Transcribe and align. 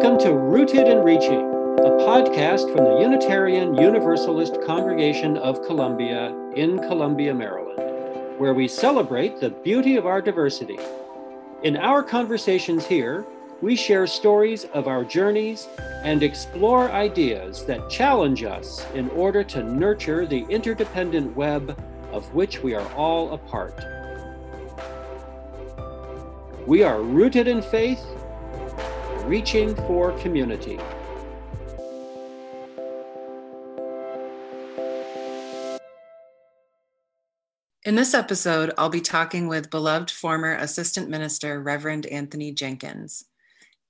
Welcome 0.00 0.20
to 0.20 0.32
Rooted 0.32 0.86
and 0.86 1.04
Reaching, 1.04 1.40
a 1.40 1.90
podcast 2.06 2.72
from 2.72 2.84
the 2.84 3.00
Unitarian 3.00 3.74
Universalist 3.74 4.56
Congregation 4.64 5.36
of 5.38 5.60
Columbia 5.66 6.32
in 6.54 6.78
Columbia, 6.78 7.34
Maryland, 7.34 8.38
where 8.38 8.54
we 8.54 8.68
celebrate 8.68 9.40
the 9.40 9.50
beauty 9.50 9.96
of 9.96 10.06
our 10.06 10.22
diversity. 10.22 10.78
In 11.64 11.76
our 11.76 12.04
conversations 12.04 12.86
here, 12.86 13.26
we 13.60 13.74
share 13.74 14.06
stories 14.06 14.66
of 14.66 14.86
our 14.86 15.04
journeys 15.04 15.66
and 16.04 16.22
explore 16.22 16.92
ideas 16.92 17.64
that 17.64 17.90
challenge 17.90 18.44
us 18.44 18.86
in 18.94 19.10
order 19.10 19.42
to 19.42 19.64
nurture 19.64 20.26
the 20.26 20.44
interdependent 20.48 21.34
web 21.34 21.76
of 22.12 22.32
which 22.32 22.62
we 22.62 22.72
are 22.72 22.88
all 22.92 23.32
a 23.32 23.38
part. 23.38 23.84
We 26.68 26.84
are 26.84 27.02
rooted 27.02 27.48
in 27.48 27.62
faith 27.62 28.06
reaching 29.28 29.74
for 29.74 30.12
community. 30.20 30.78
In 37.84 37.94
this 37.94 38.14
episode, 38.14 38.72
I'll 38.78 38.88
be 38.88 39.02
talking 39.02 39.46
with 39.46 39.70
beloved 39.70 40.10
former 40.10 40.54
Assistant 40.54 41.10
Minister 41.10 41.60
Reverend 41.60 42.06
Anthony 42.06 42.52
Jenkins. 42.52 43.24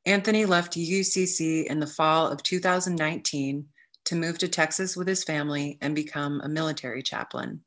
Anthony 0.04 0.44
left 0.44 0.74
UUCC 0.74 1.66
in 1.66 1.78
the 1.78 1.86
fall 1.86 2.26
of 2.26 2.42
2019 2.42 3.66
to 4.06 4.16
move 4.16 4.38
to 4.38 4.48
Texas 4.48 4.96
with 4.96 5.06
his 5.06 5.22
family 5.22 5.78
and 5.80 5.94
become 5.94 6.40
a 6.40 6.48
military 6.48 7.02
chaplain. 7.02 7.60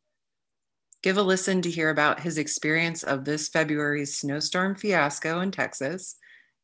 Give 1.03 1.17
a 1.17 1.23
listen 1.23 1.61
to 1.61 1.71
hear 1.71 1.89
about 1.89 2.19
his 2.19 2.37
experience 2.37 3.01
of 3.03 3.23
this 3.23 3.47
February's 3.47 4.17
snowstorm 4.17 4.75
fiasco 4.75 5.39
in 5.39 5.51
Texas 5.51 6.17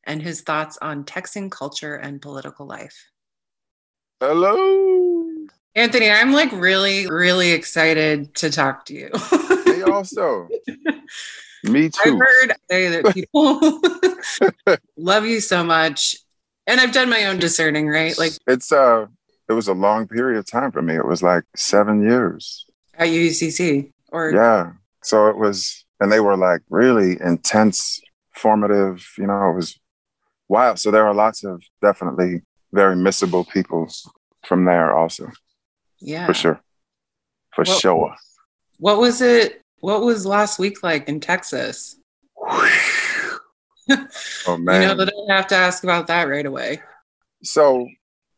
and 0.08 0.22
his 0.22 0.40
thoughts 0.40 0.78
on 0.82 1.04
Texan 1.04 1.50
culture 1.50 1.94
and 1.94 2.20
political 2.20 2.66
life. 2.66 3.10
Hello. 4.20 5.46
Anthony, 5.76 6.10
I'm 6.10 6.32
like 6.32 6.50
really, 6.50 7.06
really 7.06 7.52
excited 7.52 8.34
to 8.36 8.50
talk 8.50 8.86
to 8.86 8.94
you. 8.94 9.10
Me 9.66 9.82
also. 9.82 10.48
Me 11.64 11.88
too. 11.88 12.00
I've 12.04 12.18
heard 12.18 12.52
say 12.70 12.88
that 12.88 13.14
people 13.14 13.80
love 14.96 15.24
you 15.24 15.40
so 15.40 15.62
much. 15.62 16.16
And 16.66 16.80
I've 16.80 16.92
done 16.92 17.08
my 17.08 17.26
own 17.26 17.38
discerning, 17.38 17.88
right? 17.88 18.18
Like 18.18 18.32
it's 18.46 18.72
uh 18.72 19.06
it 19.48 19.52
was 19.52 19.68
a 19.68 19.72
long 19.74 20.08
period 20.08 20.38
of 20.38 20.46
time 20.46 20.72
for 20.72 20.82
me. 20.82 20.96
It 20.96 21.06
was 21.06 21.22
like 21.22 21.44
seven 21.54 22.02
years. 22.02 22.66
At 22.94 23.08
UUCC 23.08 23.92
or 24.10 24.30
Yeah. 24.30 24.72
So 25.02 25.28
it 25.28 25.36
was 25.36 25.84
and 26.00 26.10
they 26.10 26.20
were 26.20 26.36
like 26.36 26.62
really 26.70 27.18
intense, 27.20 28.00
formative, 28.34 29.12
you 29.16 29.26
know, 29.26 29.50
it 29.50 29.54
was 29.54 29.78
wow. 30.48 30.74
So 30.74 30.90
there 30.90 31.06
are 31.06 31.14
lots 31.14 31.44
of 31.44 31.62
definitely 31.80 32.42
very 32.72 32.96
missable 32.96 33.48
people 33.48 33.88
from 34.46 34.64
there 34.64 34.96
also. 34.96 35.30
Yeah. 36.00 36.26
For 36.26 36.34
sure. 36.34 36.60
For 37.54 37.64
sure. 37.64 38.14
What 38.78 38.98
was 38.98 39.20
it? 39.20 39.62
What 39.80 40.02
was 40.02 40.26
last 40.26 40.58
week 40.58 40.82
like 40.82 41.08
in 41.08 41.20
Texas? 41.20 41.96
Oh 44.46 44.58
man. 44.58 44.82
You 44.82 44.88
know 44.88 44.94
that 44.96 45.12
I 45.30 45.34
have 45.34 45.46
to 45.48 45.56
ask 45.56 45.82
about 45.82 46.08
that 46.08 46.24
right 46.24 46.44
away. 46.44 46.82
So 47.42 47.88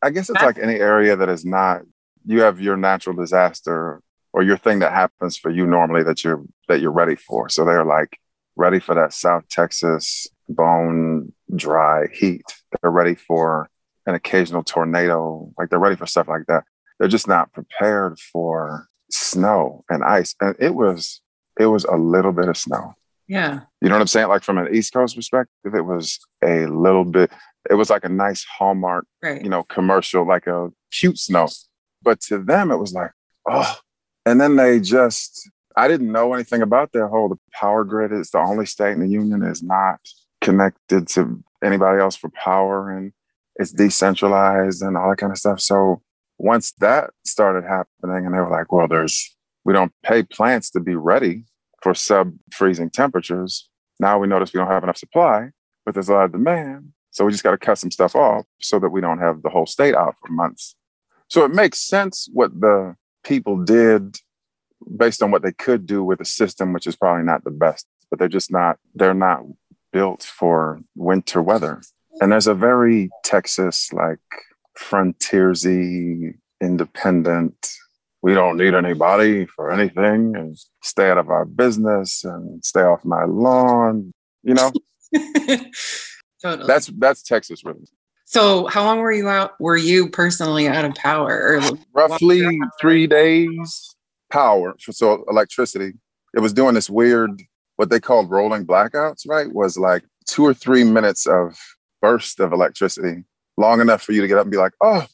I 0.03 0.11
guess 0.11 0.31
it's 0.31 0.43
like 0.43 0.59
any 0.59 0.77
area 0.77 1.17
that 1.17 1.29
is 1.29 1.45
not 1.45 1.83
you 2.25 2.43
have 2.43 2.61
your 2.61 2.77
natural 2.77 3.17
disaster 3.17 4.01
or 4.33 4.43
your 4.43 4.57
thing 4.57 4.81
that 4.81 4.93
happens 4.93 5.37
for 5.37 5.51
you 5.51 5.67
normally 5.67 6.03
that 6.05 6.23
you're 6.23 6.45
that 6.69 6.81
you're 6.81 6.93
ready 6.93 7.17
for. 7.17 7.49
So 7.49 7.65
they're 7.65 7.85
like 7.85 8.19
ready 8.57 8.79
for 8.79 8.95
that 8.95 9.13
South 9.13 9.49
Texas 9.49 10.29
bone 10.55 11.33
dry 11.55 12.07
heat. 12.13 12.43
They're 12.81 12.91
ready 12.91 13.15
for 13.15 13.69
an 14.07 14.15
occasional 14.15 14.63
tornado. 14.63 15.53
Like 15.59 15.71
they're 15.71 15.79
ready 15.79 15.97
for 15.97 16.07
stuff 16.07 16.29
like 16.29 16.47
that. 16.49 16.65
They're 16.99 17.09
just 17.09 17.29
not 17.29 17.53
prepared 17.53 18.19
for 18.19 18.89
snow 19.11 19.85
and 19.89 20.05
ice. 20.05 20.35
And 20.41 20.55
it 20.59 20.75
was 20.75 21.21
it 21.59 21.67
was 21.67 21.85
a 21.85 21.97
little 21.97 22.33
bit 22.33 22.49
of 22.49 22.57
snow. 22.57 22.95
Yeah. 23.29 23.61
You 23.81 23.89
know 23.89 23.95
what 23.95 24.01
I'm 24.01 24.07
saying? 24.09 24.29
Like 24.29 24.43
from 24.43 24.59
an 24.59 24.75
East 24.75 24.93
Coast 24.93 25.15
perspective, 25.15 25.75
it 25.75 25.83
was 25.85 26.19
a 26.43 26.67
little 26.67 27.05
bit, 27.05 27.31
it 27.71 27.75
was 27.75 27.89
like 27.89 28.03
a 28.05 28.09
nice 28.09 28.45
Hallmark, 28.45 29.07
Right. 29.23 29.41
you 29.43 29.49
know, 29.49 29.63
commercial, 29.63 30.27
like 30.27 30.49
a 30.49 30.71
cute 30.91 31.17
snow. 31.19 31.47
But 32.03 32.21
to 32.23 32.39
them, 32.39 32.73
it 32.73 32.77
was 32.79 32.93
like, 32.93 33.13
oh. 33.49 33.77
And 34.27 34.41
then 34.41 34.57
they 34.57 34.81
just, 34.81 35.49
I 35.77 35.87
didn't 35.87 36.11
know 36.11 36.35
anything 36.35 36.63
about 36.63 36.91
their 36.93 37.07
whole 37.09 37.29
the 37.29 37.37
power 37.53 37.85
grid 37.85 38.11
is 38.13 38.31
the 38.31 38.39
only 38.39 38.67
state 38.67 38.93
in 38.95 39.01
the 39.01 39.09
union 39.09 39.43
is 39.45 39.63
not 39.63 40.01
connected 40.41 41.09
to 41.09 41.43
anybody 41.63 42.01
else 42.01 42.17
for 42.17 42.31
power 42.31 42.91
and 42.91 43.13
it's 43.57 43.73
decentralized 43.73 44.83
and 44.83 44.97
all 44.97 45.11
that 45.11 45.19
kind 45.19 45.33
of 45.33 45.39
stuff. 45.39 45.61
So 45.61 46.03
once 46.39 46.73
that 46.81 47.11
started 47.25 47.65
happening 47.65 48.25
and 48.25 48.35
they 48.35 48.39
were 48.39 48.51
like, 48.51 48.73
well, 48.73 48.89
there's, 48.89 49.37
we 49.65 49.73
don't 49.73 49.93
pay 50.03 50.23
plants 50.23 50.71
to 50.71 50.81
be 50.81 50.95
ready 50.95 51.45
for 51.83 51.95
sub 51.95 52.33
freezing 52.53 52.91
temperatures. 52.91 53.69
Now 53.99 54.19
we 54.19 54.27
notice 54.27 54.53
we 54.53 54.59
don't 54.59 54.71
have 54.71 54.83
enough 54.83 54.97
supply, 54.97 55.51
but 55.85 55.95
there's 55.95 56.09
a 56.09 56.15
lot 56.15 56.25
of 56.25 56.33
demand. 56.33 56.93
So 57.11 57.25
we 57.25 57.33
just 57.33 57.43
got 57.43 57.51
to 57.51 57.59
cut 57.59 57.79
some 57.79 57.91
stuff 57.91 58.15
off 58.15 58.47
so 58.61 58.79
that 58.79 58.91
we 58.91 59.01
don't 59.01 59.19
have 59.19 59.43
the 59.43 59.51
whole 59.51 59.67
state 59.67 59.95
out 59.95 60.15
for 60.21 60.33
months. 60.33 60.77
So 61.29 61.45
it 61.45 61.51
makes 61.51 61.79
sense 61.79 62.29
what 62.33 62.59
the 62.59 62.97
people 63.25 63.63
did 63.63 64.17
based 64.97 65.23
on 65.23 65.31
what 65.31 65.43
they 65.43 65.53
could 65.53 65.87
do 65.87 66.03
with 66.03 66.21
a 66.21 66.25
system, 66.25 66.73
which 66.73 66.87
is 66.87 66.97
probably 66.97 67.25
not 67.25 67.45
the 67.45 67.51
best, 67.51 67.87
but 68.09 68.19
they're 68.19 68.29
just 68.29 68.51
not, 68.51 68.79
they're 68.95 69.13
not 69.13 69.43
built 69.93 70.23
for 70.23 70.81
winter 70.95 71.43
weather. 71.43 71.83
And 72.21 72.33
there's 72.33 72.47
a 72.47 72.55
very 72.55 73.11
Texas, 73.25 73.93
like 73.93 74.19
frontiersy, 74.77 76.35
independent, 76.61 77.71
we 78.23 78.35
don't 78.35 78.57
need 78.57 78.75
anybody 78.75 79.47
for 79.47 79.71
anything 79.71 80.37
and 80.37 80.59
stay 80.83 81.11
out 81.11 81.19
of 81.19 81.31
our 81.31 81.45
business 81.45 82.25
and 82.25 82.65
stay 82.65 82.83
off 82.83 83.05
my 83.05 83.25
lawn. 83.25 84.13
You 84.43 84.55
know, 84.55 84.73
totally. 86.43 86.67
that's 86.67 86.87
that's 86.99 87.23
Texas 87.23 87.65
really. 87.65 87.85
so 88.25 88.67
how 88.67 88.85
long 88.85 88.99
were 88.99 89.13
you 89.13 89.29
out 89.29 89.53
were 89.61 89.77
you 89.77 90.09
personally 90.11 90.69
out 90.69 90.85
of 90.85 90.95
power 90.95 91.61
or 91.61 91.79
Roughly 91.95 92.59
three 92.81 93.07
days 93.07 93.95
power 94.31 94.75
so 94.79 95.25
electricity. 95.29 95.93
It 96.35 96.41
was 96.41 96.53
doing 96.53 96.75
this 96.75 96.89
weird 96.89 97.43
what 97.81 97.89
they 97.89 97.99
called 97.99 98.31
rolling 98.31 98.67
blackouts, 98.67 99.27
right? 99.27 99.51
Was 99.55 99.79
like 99.79 100.05
two 100.27 100.45
or 100.45 100.53
three 100.53 100.85
minutes 100.85 101.27
of 101.27 101.59
burst 102.03 102.39
of 102.39 102.53
electricity, 102.53 103.25
long 103.57 103.81
enough 103.81 104.03
for 104.03 104.13
you 104.13 104.21
to 104.21 104.29
get 104.29 104.37
up 104.37 104.45
and 104.45 104.51
be 104.51 104.59
like, 104.59 104.75
oh, 104.83 105.07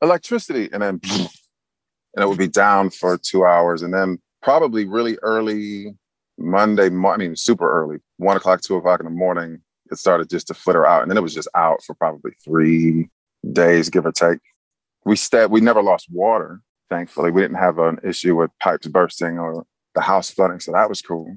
electricity. 0.00 0.70
And 0.72 0.82
then 0.82 1.00
and 1.10 1.28
it 2.16 2.26
would 2.26 2.38
be 2.38 2.48
down 2.48 2.88
for 2.88 3.18
two 3.18 3.44
hours. 3.44 3.82
And 3.82 3.92
then 3.92 4.18
probably 4.42 4.86
really 4.86 5.18
early 5.20 5.94
Monday, 6.38 6.88
mo- 6.88 7.10
I 7.10 7.18
mean, 7.18 7.36
super 7.36 7.70
early, 7.70 7.98
one 8.16 8.38
o'clock, 8.38 8.62
two 8.62 8.76
o'clock 8.76 9.00
in 9.00 9.04
the 9.04 9.10
morning, 9.10 9.60
it 9.90 9.98
started 9.98 10.30
just 10.30 10.46
to 10.46 10.54
flitter 10.54 10.86
out. 10.86 11.02
And 11.02 11.10
then 11.10 11.18
it 11.18 11.22
was 11.22 11.34
just 11.34 11.48
out 11.54 11.82
for 11.82 11.94
probably 11.96 12.32
three 12.42 13.10
days, 13.52 13.90
give 13.90 14.06
or 14.06 14.12
take. 14.12 14.38
We 15.04 15.16
stayed, 15.16 15.50
we 15.50 15.60
never 15.60 15.82
lost 15.82 16.06
water, 16.10 16.62
thankfully. 16.88 17.30
We 17.30 17.42
didn't 17.42 17.58
have 17.58 17.78
an 17.78 17.98
issue 18.02 18.36
with 18.36 18.50
pipes 18.58 18.86
bursting 18.86 19.38
or 19.38 19.66
the 19.94 20.00
house 20.00 20.30
flooding. 20.30 20.60
So 20.60 20.72
that 20.72 20.88
was 20.88 21.02
cool. 21.02 21.36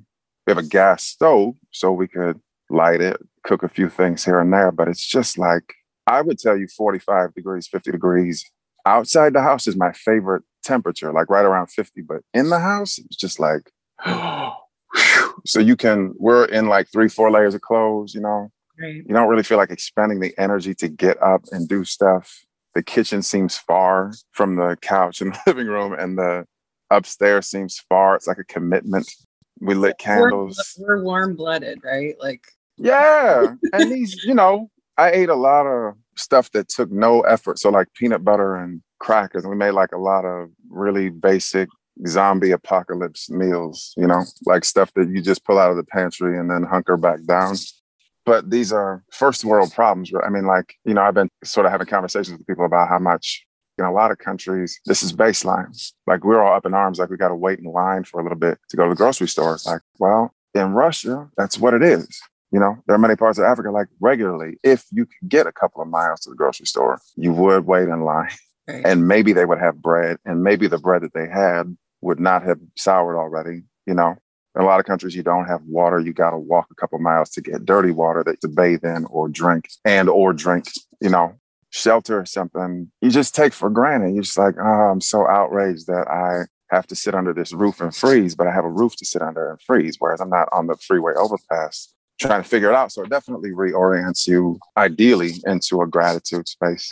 We 0.50 0.56
have 0.56 0.66
a 0.66 0.68
gas 0.68 1.04
stove, 1.04 1.54
so 1.70 1.92
we 1.92 2.08
could 2.08 2.40
light 2.72 3.02
it, 3.02 3.18
cook 3.44 3.62
a 3.62 3.70
few 3.70 3.88
things 3.88 4.26
here 4.26 4.40
and 4.40 4.52
there. 4.52 4.72
But 4.72 4.88
it's 4.88 5.06
just 5.06 5.38
like, 5.38 5.76
I 6.08 6.22
would 6.22 6.40
tell 6.40 6.58
you 6.58 6.68
45 6.76 7.36
degrees, 7.36 7.68
50 7.68 7.92
degrees. 7.92 8.44
Outside 8.84 9.34
the 9.34 9.44
house 9.44 9.68
is 9.68 9.76
my 9.76 9.92
favorite 9.92 10.42
temperature, 10.64 11.14
like 11.14 11.30
right 11.30 11.46
around 11.46 11.68
50. 11.68 12.02
But 12.02 12.22
in 12.34 12.50
the 12.50 12.58
house, 12.58 12.98
it's 12.98 13.16
just 13.16 13.40
like, 13.40 13.70
so 15.46 15.60
you 15.60 15.76
can, 15.76 16.16
we're 16.18 16.46
in 16.46 16.68
like 16.68 16.92
three, 16.92 17.10
four 17.10 17.30
layers 17.30 17.54
of 17.54 17.62
clothes, 17.62 18.16
you 18.16 18.22
know, 18.22 18.52
right. 18.82 18.96
you 18.96 19.14
don't 19.14 19.30
really 19.30 19.44
feel 19.44 19.60
like 19.60 19.70
expending 19.70 20.20
the 20.20 20.34
energy 20.40 20.74
to 20.74 20.88
get 20.88 21.22
up 21.22 21.44
and 21.52 21.70
do 21.70 21.86
stuff. 21.86 22.44
The 22.74 22.82
kitchen 22.82 23.22
seems 23.22 23.56
far 23.56 24.14
from 24.32 24.56
the 24.56 24.80
couch 24.82 25.22
in 25.22 25.30
the 25.30 25.40
living 25.48 25.68
room, 25.68 25.94
and 25.94 26.18
the 26.18 26.46
upstairs 26.90 27.46
seems 27.46 27.80
far. 27.88 28.16
It's 28.16 28.26
like 28.26 28.40
a 28.40 28.44
commitment. 28.44 29.08
We 29.62 29.76
lit 29.76 29.98
candles. 29.98 30.78
we're 30.80 31.04
warm 31.04 31.36
blooded, 31.36 31.80
right? 31.84 32.16
Like 32.20 32.44
Yeah. 32.78 33.56
And 33.74 33.92
these, 33.92 34.24
you 34.24 34.34
know, 34.34 34.70
I 34.98 35.12
ate 35.12 35.30
a 35.30 35.36
lot 35.36 35.66
of 35.66 35.96
stuff 36.18 36.52
that 36.52 36.70
took 36.70 36.92
no 36.92 37.22
effort. 37.22 37.60
So, 37.60 37.70
like 37.70 37.88
peanut 37.94 38.24
butter 38.24 38.56
and 38.56 38.82
crackers. 39.00 39.44
And 39.44 39.52
we 39.52 39.58
made 39.58 39.72
like 39.72 39.92
a 39.92 39.98
lot 39.98 40.26
of 40.26 40.50
really 40.70 41.10
basic 41.10 41.70
zombie 42.08 42.52
apocalypse 42.52 43.30
meals, 43.30 43.94
you 43.98 44.08
know, 44.08 44.24
like 44.46 44.64
stuff 44.64 44.94
that 44.96 45.10
you 45.10 45.22
just 45.22 45.44
pull 45.46 45.58
out 45.58 45.72
of 45.72 45.78
the 45.78 45.84
pantry 45.84 46.38
and 46.38 46.50
then 46.50 46.64
hunker 46.64 46.98
back 46.98 47.20
down. 47.26 47.56
But 48.26 48.50
these 48.52 48.72
are 48.72 49.04
first 49.12 49.44
world 49.44 49.74
problems. 49.74 50.12
right? 50.12 50.24
I 50.26 50.30
mean, 50.30 50.46
like, 50.46 50.76
you 50.86 50.94
know, 50.94 51.02
I've 51.02 51.14
been 51.14 51.30
sort 51.44 51.66
of 51.66 51.72
having 51.72 51.88
conversations 51.88 52.38
with 52.38 52.48
people 52.48 52.66
about 52.66 52.90
how 52.90 53.00
much 53.00 53.46
in 53.80 53.86
a 53.86 53.92
lot 53.92 54.12
of 54.12 54.18
countries, 54.18 54.80
this 54.86 55.02
is 55.02 55.14
baseline. 55.14 55.92
Like 56.06 56.24
we're 56.24 56.42
all 56.42 56.56
up 56.56 56.66
in 56.66 56.74
arms, 56.74 57.00
like 57.00 57.10
we 57.10 57.18
got 57.18 57.30
to 57.30 57.36
wait 57.36 57.60
in 57.60 57.66
line 57.66 58.04
for 58.04 58.20
a 58.20 58.24
little 58.24 58.38
bit 58.38 58.60
to 58.70 58.78
go 58.78 58.84
to 58.84 58.90
the 58.90 58.96
grocery 58.96 59.28
store. 59.28 59.56
It's 59.56 59.66
like, 59.66 59.82
well, 59.98 60.34
in 60.54 60.74
Russia, 60.74 61.30
that's 61.38 61.58
what 61.58 61.74
it 61.74 61.82
is. 61.82 62.22
You 62.52 62.60
know, 62.60 62.78
there 62.88 62.96
are 62.96 63.00
many 63.00 63.16
parts 63.16 63.38
of 63.38 63.46
Africa, 63.46 63.72
like 63.72 63.88
regularly, 64.00 64.58
if 64.64 64.86
you 64.92 65.06
could 65.06 65.30
get 65.30 65.48
a 65.48 65.52
couple 65.52 65.82
of 65.82 65.88
miles 65.88 66.22
to 66.22 66.32
the 66.32 66.36
grocery 66.36 66.66
store, 66.66 67.00
you 67.16 67.32
would 67.34 67.66
wait 67.66 67.88
in 67.88 68.02
line. 68.02 68.32
Right. 68.68 68.86
And 68.86 69.08
maybe 69.08 69.34
they 69.34 69.46
would 69.46 69.60
have 69.60 69.82
bread, 69.82 70.18
and 70.26 70.44
maybe 70.44 70.68
the 70.68 70.78
bread 70.78 71.02
that 71.02 71.14
they 71.14 71.28
had 71.28 71.76
would 72.02 72.20
not 72.20 72.44
have 72.44 72.60
soured 72.76 73.16
already. 73.16 73.64
You 73.86 73.94
know, 73.96 74.16
in 74.56 74.62
a 74.62 74.66
lot 74.66 74.80
of 74.80 74.86
countries, 74.86 75.16
you 75.16 75.24
don't 75.24 75.46
have 75.46 75.62
water. 75.64 76.00
You 76.00 76.14
got 76.14 76.32
to 76.32 76.38
walk 76.38 76.68
a 76.72 76.76
couple 76.76 77.00
miles 77.00 77.30
to 77.32 77.42
get 77.42 77.66
dirty 77.66 77.92
water 77.92 78.24
that 78.24 78.42
to 78.42 78.48
bathe 78.48 78.84
in 78.84 79.06
or 79.06 79.28
drink 79.28 79.70
and 79.86 80.10
or 80.10 80.34
drink. 80.34 80.66
You 81.02 81.10
know, 81.10 81.34
shelter 81.70 82.20
or 82.20 82.26
something. 82.26 82.92
You 83.02 83.12
just 83.12 83.36
take 83.36 83.54
for 83.54 83.70
granted. 83.70 84.14
You're 84.14 84.24
just 84.24 84.38
like, 84.38 84.56
oh, 84.60 84.64
I'm 84.64 85.02
so 85.02 85.28
outraged 85.28 85.88
that 85.88 86.08
I 86.08 86.46
have 86.74 86.88
to 86.88 86.96
sit 86.96 87.16
under 87.16 87.34
this 87.34 87.54
roof 87.54 87.82
and 87.82 87.96
freeze, 87.96 88.36
but 88.36 88.48
I 88.48 88.52
have 88.52 88.66
a 88.66 88.70
roof 88.70 88.96
to 88.98 89.06
sit 89.06 89.22
under 89.22 89.52
and 89.52 89.62
freeze. 89.62 89.96
Whereas 90.00 90.22
I'm 90.22 90.30
not 90.30 90.50
on 90.52 90.68
the 90.68 90.76
freeway 90.76 91.14
overpass 91.16 91.94
trying 92.20 92.44
to 92.44 92.50
figure 92.50 92.70
it 92.70 92.76
out. 92.76 92.92
So 92.92 93.04
it 93.04 93.10
definitely 93.10 93.52
reorients 93.52 94.28
you 94.28 94.60
ideally 94.78 95.42
into 95.46 95.82
a 95.82 95.88
gratitude 95.88 96.48
space 96.48 96.90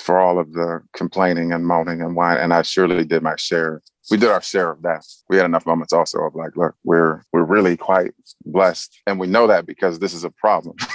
for 0.00 0.18
all 0.18 0.38
of 0.38 0.52
the 0.52 0.80
complaining 0.92 1.52
and 1.52 1.66
moaning 1.66 2.00
and 2.00 2.14
whining. 2.14 2.44
And 2.44 2.54
I 2.54 2.62
surely 2.62 3.04
did 3.04 3.22
my 3.22 3.34
share. 3.36 3.82
We 4.10 4.16
did 4.16 4.30
our 4.30 4.40
share 4.40 4.70
of 4.70 4.82
that. 4.82 5.04
We 5.28 5.36
had 5.36 5.46
enough 5.46 5.66
moments 5.66 5.92
also 5.92 6.20
of 6.20 6.34
like, 6.34 6.56
look, 6.56 6.74
we're 6.84 7.22
we're 7.32 7.44
really 7.44 7.76
quite 7.76 8.12
blessed. 8.44 9.00
And 9.06 9.18
we 9.18 9.26
know 9.26 9.46
that 9.48 9.66
because 9.66 9.98
this 9.98 10.14
is 10.14 10.24
a 10.24 10.30
problem. 10.30 10.76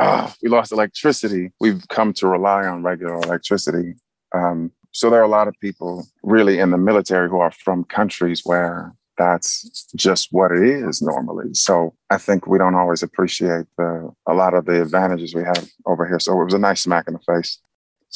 ah, 0.00 0.34
we 0.42 0.48
lost 0.48 0.72
electricity. 0.72 1.52
We've 1.60 1.86
come 1.88 2.12
to 2.14 2.26
rely 2.26 2.66
on 2.66 2.82
regular 2.82 3.14
electricity. 3.14 3.94
Um, 4.34 4.72
so 4.92 5.10
there 5.10 5.20
are 5.20 5.24
a 5.24 5.28
lot 5.28 5.48
of 5.48 5.54
people 5.60 6.06
really 6.22 6.58
in 6.58 6.70
the 6.70 6.78
military 6.78 7.28
who 7.28 7.38
are 7.38 7.52
from 7.52 7.84
countries 7.84 8.42
where 8.44 8.94
that's 9.18 9.86
just 9.94 10.28
what 10.32 10.50
it 10.50 10.62
is 10.62 11.02
normally. 11.02 11.52
So 11.52 11.94
I 12.08 12.16
think 12.16 12.46
we 12.46 12.58
don't 12.58 12.74
always 12.74 13.02
appreciate 13.02 13.66
the 13.76 14.10
a 14.26 14.34
lot 14.34 14.54
of 14.54 14.64
the 14.64 14.80
advantages 14.80 15.34
we 15.34 15.42
have 15.42 15.68
over 15.86 16.06
here. 16.06 16.18
So 16.18 16.40
it 16.40 16.44
was 16.44 16.54
a 16.54 16.58
nice 16.58 16.82
smack 16.82 17.06
in 17.06 17.14
the 17.14 17.20
face. 17.20 17.58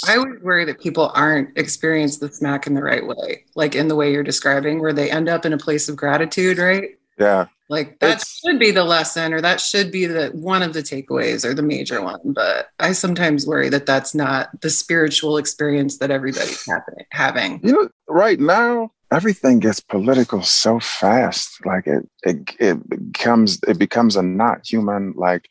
I 0.09 0.19
would 0.19 0.43
worry 0.43 0.65
that 0.65 0.81
people 0.81 1.13
aren't 1.15 1.57
experience 1.57 2.19
the 2.19 2.33
smack 2.33 2.67
in 2.67 2.75
the 2.75 2.83
right 2.83 3.07
way, 3.07 3.45
like 3.55 3.77
in 3.77 3.87
the 3.87 3.95
way 3.95 4.13
you're 4.13 4.25
describing, 4.25 4.81
where 4.81 4.93
they 4.93 5.11
end 5.11 5.29
up 5.29 5.47
in 5.47 5.53
a 5.53 5.59
place 5.59 5.89
of 5.89 5.95
gratitude, 5.95 6.59
right? 6.59 6.99
Yeah. 7.19 7.47
Like 7.71 7.99
that 8.01 8.17
it's, 8.17 8.41
should 8.41 8.59
be 8.59 8.71
the 8.71 8.85
lesson, 8.85 9.33
or 9.33 9.41
that 9.41 9.61
should 9.61 9.91
be 9.91 10.05
the 10.07 10.29
one 10.35 10.63
of 10.63 10.75
the 10.75 10.83
takeaways, 10.83 11.45
or 11.47 11.55
the 11.55 11.63
major 11.63 12.03
one. 12.03 12.21
But 12.25 12.69
I 12.79 12.93
sometimes 12.93 13.47
worry 13.47 13.71
that 13.71 13.87
that's 13.87 14.15
not 14.15 14.61
the 14.61 14.69
spiritual 14.69 15.39
experience 15.39 15.99
that 15.99 16.11
everybody's 16.11 16.67
happening, 16.69 17.07
having. 17.11 17.61
You 17.63 17.73
know, 17.73 17.89
right 18.07 18.39
now 18.39 18.91
everything 19.15 19.61
gets 19.61 19.81
political 19.81 20.43
so 20.43 20.81
fast. 20.81 21.65
Like 21.65 21.87
it, 21.87 22.09
it, 22.25 22.51
it 22.59 22.89
becomes, 22.89 23.61
it 23.67 23.79
becomes 23.79 24.17
a 24.17 24.23
not 24.23 24.67
human. 24.69 25.15
Like, 25.17 25.49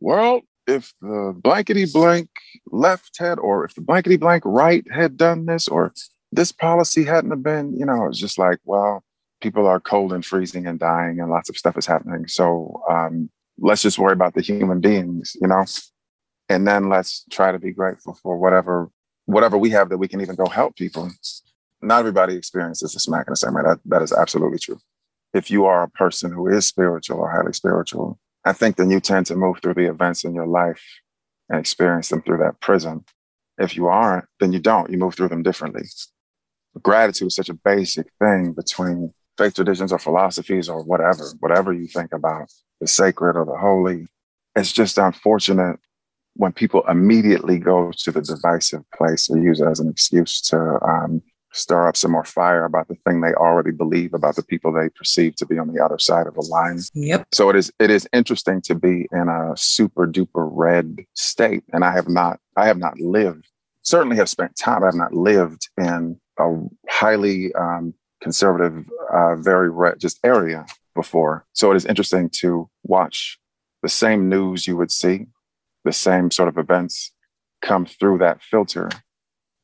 well, 0.00 0.40
if 0.66 0.92
the 1.00 1.34
blankety 1.36 1.86
blank 1.86 2.28
left 2.70 3.16
had, 3.18 3.38
or 3.38 3.64
if 3.64 3.74
the 3.74 3.82
blankety 3.82 4.16
blank 4.16 4.42
right 4.44 4.84
had 4.92 5.16
done 5.16 5.46
this, 5.46 5.68
or 5.68 5.92
this 6.32 6.52
policy 6.52 7.04
hadn't 7.04 7.30
have 7.30 7.42
been, 7.42 7.76
you 7.78 7.86
know, 7.86 8.06
it's 8.06 8.18
just 8.18 8.38
like, 8.38 8.58
well, 8.64 9.04
people 9.44 9.66
are 9.66 9.78
cold 9.78 10.14
and 10.14 10.24
freezing 10.24 10.66
and 10.66 10.80
dying 10.80 11.20
and 11.20 11.30
lots 11.30 11.50
of 11.50 11.56
stuff 11.56 11.76
is 11.76 11.84
happening. 11.84 12.26
So 12.26 12.82
um, 12.90 13.28
let's 13.58 13.82
just 13.82 13.98
worry 13.98 14.14
about 14.14 14.32
the 14.32 14.40
human 14.40 14.80
beings, 14.80 15.36
you 15.40 15.46
know, 15.46 15.66
and 16.48 16.66
then 16.66 16.88
let's 16.88 17.26
try 17.30 17.52
to 17.52 17.58
be 17.58 17.70
grateful 17.70 18.18
for 18.22 18.38
whatever 18.38 18.90
whatever 19.26 19.56
we 19.56 19.70
have 19.70 19.88
that 19.90 19.98
we 19.98 20.08
can 20.08 20.20
even 20.22 20.34
go 20.34 20.46
help 20.46 20.76
people. 20.76 21.10
Not 21.82 22.00
everybody 22.00 22.34
experiences 22.36 22.94
the 22.94 23.00
smack 23.00 23.26
in 23.26 23.32
the 23.32 23.36
same 23.36 23.54
way. 23.54 23.62
That 23.62 23.80
that 23.84 24.02
is 24.02 24.12
absolutely 24.12 24.58
true. 24.58 24.78
If 25.34 25.50
you 25.50 25.66
are 25.66 25.82
a 25.82 25.90
person 25.90 26.32
who 26.32 26.48
is 26.48 26.66
spiritual 26.66 27.18
or 27.18 27.30
highly 27.30 27.52
spiritual, 27.52 28.18
I 28.46 28.54
think 28.54 28.76
then 28.76 28.90
you 28.90 29.00
tend 29.00 29.26
to 29.26 29.36
move 29.36 29.58
through 29.60 29.74
the 29.74 29.90
events 29.90 30.24
in 30.24 30.34
your 30.34 30.46
life 30.46 30.84
and 31.50 31.60
experience 31.60 32.08
them 32.08 32.22
through 32.22 32.38
that 32.38 32.60
prism. 32.60 33.04
If 33.58 33.76
you 33.76 33.88
aren't, 33.88 34.24
then 34.40 34.54
you 34.54 34.58
don't. 34.58 34.90
You 34.90 34.96
move 34.96 35.14
through 35.14 35.28
them 35.28 35.42
differently. 35.42 35.82
Gratitude 36.82 37.28
is 37.28 37.36
such 37.36 37.50
a 37.50 37.60
basic 37.72 38.06
thing 38.18 38.52
between 38.52 39.12
faith 39.36 39.54
traditions 39.54 39.92
or 39.92 39.98
philosophies 39.98 40.68
or 40.68 40.82
whatever, 40.82 41.24
whatever 41.40 41.72
you 41.72 41.86
think 41.86 42.12
about 42.12 42.52
the 42.80 42.86
sacred 42.86 43.36
or 43.36 43.44
the 43.44 43.56
holy. 43.56 44.06
It's 44.56 44.72
just 44.72 44.98
unfortunate 44.98 45.78
when 46.34 46.52
people 46.52 46.82
immediately 46.88 47.58
go 47.58 47.92
to 47.96 48.12
the 48.12 48.22
divisive 48.22 48.82
place 48.96 49.28
or 49.30 49.38
use 49.38 49.60
it 49.60 49.66
as 49.66 49.80
an 49.80 49.88
excuse 49.88 50.40
to 50.40 50.78
um, 50.82 51.22
stir 51.52 51.86
up 51.86 51.96
some 51.96 52.10
more 52.10 52.24
fire 52.24 52.64
about 52.64 52.88
the 52.88 52.96
thing 53.06 53.20
they 53.20 53.34
already 53.34 53.70
believe 53.70 54.14
about 54.14 54.34
the 54.34 54.42
people 54.42 54.72
they 54.72 54.88
perceive 54.88 55.36
to 55.36 55.46
be 55.46 55.58
on 55.58 55.72
the 55.72 55.84
other 55.84 55.98
side 55.98 56.26
of 56.26 56.34
the 56.34 56.42
line. 56.42 56.80
Yep. 56.94 57.26
So 57.32 57.50
it 57.50 57.56
is 57.56 57.72
it 57.78 57.90
is 57.90 58.08
interesting 58.12 58.60
to 58.62 58.74
be 58.74 59.06
in 59.12 59.28
a 59.28 59.56
super 59.56 60.06
duper 60.06 60.48
red 60.50 61.04
state, 61.14 61.62
and 61.72 61.84
I 61.84 61.92
have 61.92 62.08
not 62.08 62.40
I 62.56 62.66
have 62.66 62.78
not 62.78 62.98
lived 62.98 63.48
certainly 63.84 64.16
have 64.16 64.28
spent 64.28 64.56
time. 64.56 64.82
I 64.82 64.86
have 64.86 64.94
not 64.94 65.14
lived 65.14 65.68
in 65.78 66.18
a 66.38 66.56
highly 66.88 67.54
um, 67.54 67.94
conservative, 68.24 68.86
uh, 69.12 69.36
very 69.36 69.70
red, 69.70 70.00
just 70.00 70.18
area 70.24 70.66
before. 70.94 71.44
So 71.52 71.70
it 71.70 71.76
is 71.76 71.84
interesting 71.84 72.30
to 72.40 72.68
watch 72.82 73.38
the 73.82 73.88
same 73.88 74.28
news 74.28 74.66
you 74.66 74.76
would 74.78 74.90
see, 74.90 75.26
the 75.84 75.92
same 75.92 76.30
sort 76.30 76.48
of 76.48 76.56
events 76.56 77.12
come 77.60 77.84
through 77.84 78.18
that 78.18 78.42
filter 78.42 78.88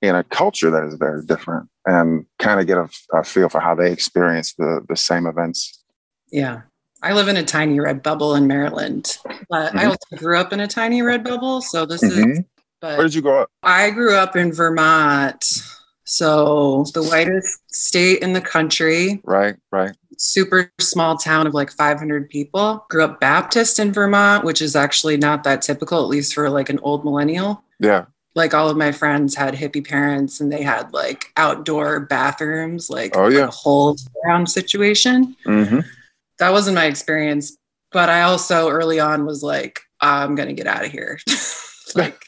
in 0.03 0.15
a 0.15 0.23
culture 0.25 0.71
that 0.71 0.85
is 0.85 0.95
very 0.95 1.25
different 1.25 1.69
and 1.87 2.27
kind 2.39 2.61
of 2.61 2.67
get 2.67 2.79
a, 2.79 2.89
a 3.15 3.25
feel 3.25 3.49
for 3.49 3.61
how 3.61 3.75
they 3.75 3.91
experience 3.91 4.55
the, 4.55 4.85
the 4.89 4.97
same 4.97 5.27
events. 5.27 5.83
Yeah. 6.31 6.63
I 7.03 7.15
live 7.15 7.29
in 7.29 7.39
a 7.39 7.43
tiny 7.43 7.81
red 7.81 8.03
bubble 8.03 8.35
in 8.35 8.47
Maryland, 8.47 9.17
but 9.49 9.71
mm-hmm. 9.71 9.79
I 9.79 9.85
also 9.87 10.17
grew 10.17 10.39
up 10.39 10.53
in 10.53 10.61
a 10.61 10.67
tiny 10.67 11.01
red 11.01 11.25
bubble. 11.25 11.63
So 11.63 11.87
this 11.87 12.05
mm-hmm. 12.05 12.31
is. 12.31 12.41
But 12.83 12.99
Where 12.99 13.07
did 13.07 13.15
you 13.15 13.23
grow 13.23 13.43
up? 13.43 13.51
I 13.63 13.91
grew 13.91 14.15
up 14.15 14.37
in 14.37 14.53
Vermont. 14.53 15.45
So 16.11 16.85
the 16.93 17.05
whitest 17.05 17.73
state 17.73 18.21
in 18.21 18.33
the 18.33 18.41
country. 18.41 19.21
Right, 19.23 19.55
right. 19.71 19.93
Super 20.19 20.73
small 20.81 21.17
town 21.17 21.47
of 21.47 21.55
like 21.55 21.71
500 21.71 22.29
people. 22.29 22.85
Grew 22.91 23.05
up 23.05 23.21
Baptist 23.21 23.79
in 23.79 23.93
Vermont, 23.93 24.45
which 24.45 24.61
is 24.61 24.75
actually 24.75 25.17
not 25.17 25.45
that 25.45 25.63
typical, 25.63 26.03
at 26.03 26.09
least 26.09 26.35
for 26.35 26.51
like 26.51 26.69
an 26.69 26.81
old 26.81 27.05
millennial. 27.05 27.63
Yeah. 27.79 28.07
Like 28.35 28.55
all 28.55 28.69
of 28.69 28.77
my 28.77 28.91
friends 28.91 29.37
had 29.37 29.55
hippie 29.55 29.87
parents 29.87 30.41
and 30.41 30.51
they 30.51 30.63
had 30.63 30.93
like 30.93 31.27
outdoor 31.37 32.01
bathrooms, 32.01 32.91
like, 32.91 33.17
oh, 33.17 33.29
yeah. 33.29 33.43
Like 33.43 33.49
a 33.49 33.53
whole 33.53 33.97
around 34.27 34.49
situation. 34.49 35.37
Mm-hmm. 35.47 35.81
That 36.41 36.51
wasn't 36.51 36.75
my 36.75 36.87
experience. 36.87 37.57
But 37.93 38.09
I 38.09 38.23
also 38.23 38.69
early 38.69 38.99
on 38.99 39.27
was 39.27 39.45
like, 39.45 39.79
I'm 40.01 40.35
going 40.35 40.49
to 40.49 40.55
get 40.55 40.67
out 40.67 40.85
of 40.85 40.91
here. 40.91 41.21
like, 41.95 42.21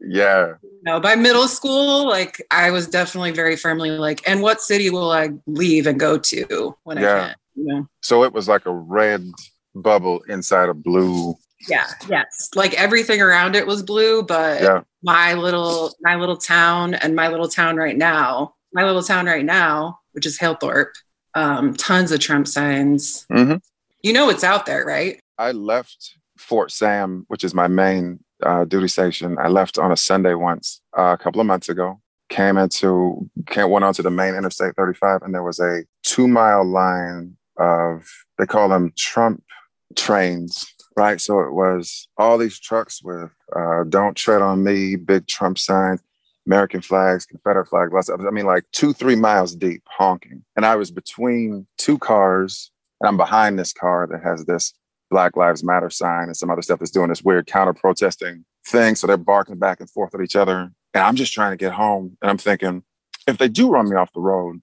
yeah 0.00 0.54
no, 0.82 1.00
by 1.00 1.16
middle 1.16 1.48
school, 1.48 2.06
like 2.06 2.44
I 2.50 2.70
was 2.70 2.88
definitely 2.88 3.32
very 3.32 3.56
firmly 3.56 3.90
like, 3.90 4.26
and 4.28 4.42
what 4.42 4.60
city 4.60 4.90
will 4.90 5.10
I 5.10 5.30
leave 5.46 5.86
and 5.86 5.98
go 5.98 6.18
to 6.18 6.76
when 6.84 6.98
yeah. 6.98 7.14
I 7.14 7.18
can? 7.18 7.34
You 7.56 7.64
know? 7.64 7.88
So 8.00 8.24
it 8.24 8.32
was 8.32 8.48
like 8.48 8.66
a 8.66 8.72
red 8.72 9.26
bubble 9.74 10.22
inside 10.28 10.68
a 10.68 10.74
blue. 10.74 11.34
Yeah. 11.68 11.88
Yes. 12.08 12.50
Like 12.54 12.74
everything 12.74 13.20
around 13.20 13.56
it 13.56 13.66
was 13.66 13.82
blue, 13.82 14.22
but 14.22 14.62
yeah. 14.62 14.80
my 15.02 15.34
little 15.34 15.92
my 16.00 16.14
little 16.14 16.36
town 16.36 16.94
and 16.94 17.16
my 17.16 17.28
little 17.28 17.48
town 17.48 17.76
right 17.76 17.96
now, 17.96 18.54
my 18.72 18.84
little 18.84 19.02
town 19.02 19.26
right 19.26 19.44
now, 19.44 19.98
which 20.12 20.26
is 20.26 20.38
Halethorpe, 20.38 20.94
um, 21.34 21.74
tons 21.74 22.12
of 22.12 22.20
Trump 22.20 22.46
signs. 22.46 23.26
Mm-hmm. 23.32 23.56
You 24.02 24.12
know 24.12 24.30
it's 24.30 24.44
out 24.44 24.66
there, 24.66 24.84
right? 24.84 25.20
I 25.36 25.50
left 25.50 26.14
Fort 26.38 26.70
Sam, 26.70 27.24
which 27.28 27.42
is 27.42 27.52
my 27.52 27.66
main 27.66 28.20
uh, 28.44 28.64
duty 28.64 28.88
station. 28.88 29.36
I 29.38 29.48
left 29.48 29.78
on 29.78 29.92
a 29.92 29.96
Sunday 29.96 30.34
once 30.34 30.80
uh, 30.96 31.16
a 31.18 31.22
couple 31.22 31.40
of 31.40 31.46
months 31.46 31.68
ago. 31.68 32.00
Came 32.28 32.58
into, 32.58 33.30
came, 33.46 33.70
went 33.70 33.84
onto 33.84 34.02
the 34.02 34.10
main 34.10 34.34
Interstate 34.34 34.76
35, 34.76 35.22
and 35.22 35.34
there 35.34 35.42
was 35.42 35.60
a 35.60 35.84
two 36.04 36.28
mile 36.28 36.64
line 36.64 37.36
of, 37.58 38.06
they 38.36 38.46
call 38.46 38.68
them 38.68 38.92
Trump 38.96 39.42
trains, 39.96 40.66
right? 40.96 41.20
So 41.20 41.40
it 41.40 41.52
was 41.52 42.08
all 42.18 42.36
these 42.36 42.60
trucks 42.60 43.02
with 43.02 43.30
uh, 43.56 43.84
"Don't 43.88 44.16
tread 44.16 44.42
on 44.42 44.62
me," 44.62 44.96
big 44.96 45.26
Trump 45.26 45.58
signs, 45.58 46.02
American 46.46 46.82
flags, 46.82 47.26
Confederate 47.26 47.66
flags, 47.66 47.92
lots 47.92 48.08
of, 48.08 48.20
I 48.20 48.30
mean, 48.30 48.46
like 48.46 48.64
two, 48.72 48.92
three 48.92 49.16
miles 49.16 49.54
deep, 49.54 49.82
honking. 49.86 50.44
And 50.56 50.66
I 50.66 50.76
was 50.76 50.90
between 50.90 51.66
two 51.76 51.98
cars, 51.98 52.70
and 53.00 53.08
I'm 53.08 53.16
behind 53.16 53.58
this 53.58 53.72
car 53.72 54.06
that 54.10 54.22
has 54.22 54.44
this 54.44 54.74
Black 55.10 55.36
Lives 55.36 55.64
Matter 55.64 55.90
sign 55.90 56.24
and 56.24 56.36
some 56.36 56.50
other 56.50 56.62
stuff 56.62 56.78
that's 56.78 56.90
doing 56.90 57.08
this 57.08 57.22
weird 57.22 57.46
counter 57.46 57.72
protesting 57.72 58.44
thing. 58.66 58.94
So 58.94 59.06
they're 59.06 59.16
barking 59.16 59.58
back 59.58 59.80
and 59.80 59.90
forth 59.90 60.14
at 60.14 60.20
each 60.20 60.36
other. 60.36 60.70
And 60.94 61.02
I'm 61.02 61.16
just 61.16 61.32
trying 61.32 61.52
to 61.52 61.56
get 61.56 61.72
home. 61.72 62.16
And 62.22 62.30
I'm 62.30 62.38
thinking, 62.38 62.82
if 63.26 63.38
they 63.38 63.48
do 63.48 63.70
run 63.70 63.88
me 63.88 63.96
off 63.96 64.12
the 64.12 64.20
road, 64.20 64.60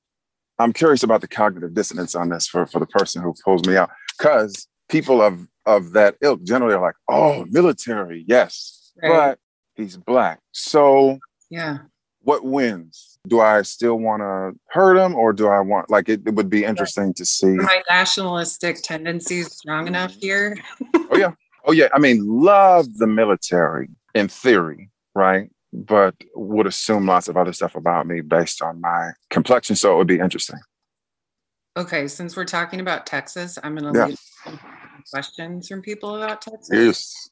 I'm 0.58 0.74
curious 0.74 1.04
about 1.04 1.22
the 1.22 1.28
cognitive 1.28 1.74
dissonance 1.74 2.16
on 2.16 2.30
this 2.30 2.48
for, 2.48 2.66
for 2.66 2.80
the 2.80 2.86
person 2.86 3.22
who 3.22 3.34
pulls 3.44 3.66
me 3.68 3.76
out. 3.76 3.90
Because 4.18 4.68
people 4.90 5.22
of, 5.22 5.48
of 5.66 5.92
that 5.94 6.16
ilk 6.22 6.44
generally 6.44 6.74
are 6.76 6.82
like, 6.82 6.96
oh, 7.10 7.46
military, 7.50 8.24
yes. 8.28 8.92
Right. 9.02 9.10
But 9.10 9.40
he's 9.76 9.98
black. 9.98 10.40
So 10.52 11.20
yeah. 11.50 11.80
What 12.26 12.44
wins? 12.44 13.16
do 13.28 13.42
I 13.42 13.62
still 13.64 13.98
want 13.98 14.22
to 14.22 14.60
hurt 14.70 14.98
him 14.98 15.16
or 15.16 15.34
do 15.34 15.48
I 15.48 15.60
want 15.60 15.90
like 15.90 16.10
it, 16.10 16.22
it 16.26 16.36
would 16.36 16.50
be 16.50 16.64
interesting 16.64 17.14
to 17.16 17.26
see 17.26 17.48
my 17.48 17.82
nationalistic 17.90 18.82
tendencies 18.82 19.54
strong 19.54 19.88
enough 19.88 20.12
mm-hmm. 20.12 20.20
here? 20.20 20.58
oh 21.12 21.18
yeah. 21.18 21.32
Oh 21.68 21.72
yeah, 21.72 21.88
I 21.94 22.00
mean, 22.00 22.24
love 22.24 22.98
the 22.98 23.08
military 23.08 23.90
in 24.14 24.28
theory, 24.28 24.92
right? 25.16 25.50
But 25.74 26.14
would 26.36 26.68
assume 26.68 27.08
lots 27.08 27.28
of 27.28 27.38
other 27.38 27.54
stuff 27.54 27.76
about 27.76 28.06
me 28.06 28.22
based 28.22 28.62
on 28.62 28.80
my 28.80 29.12
complexion. 29.32 29.76
So 29.76 29.94
it 29.94 29.98
would 29.98 30.08
be 30.08 30.20
interesting. 30.20 30.60
Okay, 31.76 32.08
since 32.08 32.38
we're 32.38 32.46
talking 32.46 32.80
about 32.80 33.08
Texas, 33.08 33.58
I'm 33.64 33.76
going 33.76 33.92
to 33.92 34.00
Yeah. 34.00 34.06
leave 34.06 34.60
questions 35.12 35.68
from 35.68 35.82
people 35.82 36.16
about 36.16 36.42
Texas. 36.42 36.70
Yes. 36.72 37.30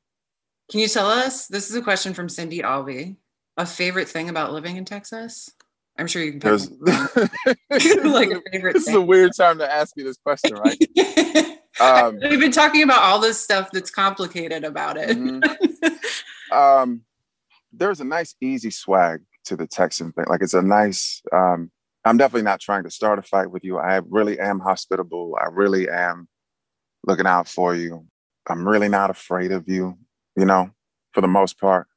Can 0.72 0.80
you 0.80 0.88
tell 0.88 1.08
us? 1.08 1.46
This 1.48 1.70
is 1.70 1.76
a 1.76 1.82
question 1.82 2.16
from 2.16 2.28
Cindy 2.28 2.60
Alvey. 2.60 3.18
A 3.58 3.66
favorite 3.66 4.08
thing 4.08 4.30
about 4.30 4.52
living 4.52 4.78
in 4.78 4.86
Texas? 4.86 5.50
I'm 5.98 6.08
sure 6.08 6.24
you 6.24 6.32
can 6.32 6.40
There's 6.40 6.70
pick 6.70 6.80
like 8.04 8.32
a 8.32 8.42
favorite 8.52 8.74
this 8.74 8.88
is 8.88 8.96
a 8.96 9.02
weird 9.02 9.32
time 9.38 9.60
to 9.60 9.72
ask 9.72 9.94
you 9.96 10.04
this 10.04 10.18
question, 10.18 10.56
right? 10.56 10.80
Um, 11.82 12.20
We've 12.22 12.40
been 12.40 12.52
talking 12.52 12.84
about 12.84 13.02
all 13.02 13.20
this 13.20 13.42
stuff 13.42 13.72
that's 13.72 13.90
complicated 13.90 14.64
about 14.64 14.96
it. 14.96 15.18
mhm. 15.18 15.42
um, 16.52 17.02
there's 17.72 18.00
a 18.00 18.06
nice 18.06 18.36
easy 18.42 18.70
swag 18.70 19.22
to 19.46 19.56
the 19.56 19.66
Texan 19.66 20.12
thing. 20.12 20.26
Like 20.30 20.44
it's 20.44 20.54
a 20.54 20.62
nice. 20.62 21.24
Um, 21.32 21.72
I'm 22.06 22.18
definitely 22.18 22.44
not 22.44 22.60
trying 22.60 22.84
to 22.84 22.92
start 22.92 23.18
a 23.18 23.24
fight 23.24 23.50
with 23.50 23.64
you. 23.64 23.80
I 23.80 24.02
really 24.08 24.40
am 24.40 24.60
hospitable. 24.60 25.36
I 25.42 25.48
really 25.48 25.90
am 25.90 26.28
looking 27.08 27.26
out 27.26 27.48
for 27.48 27.74
you. 27.74 28.06
I'm 28.48 28.68
really 28.68 28.90
not 28.90 29.10
afraid 29.10 29.52
of 29.52 29.68
you. 29.68 29.98
You 30.36 30.46
know, 30.46 30.70
for 31.14 31.22
the 31.22 31.28
most 31.28 31.60
part, 31.60 31.88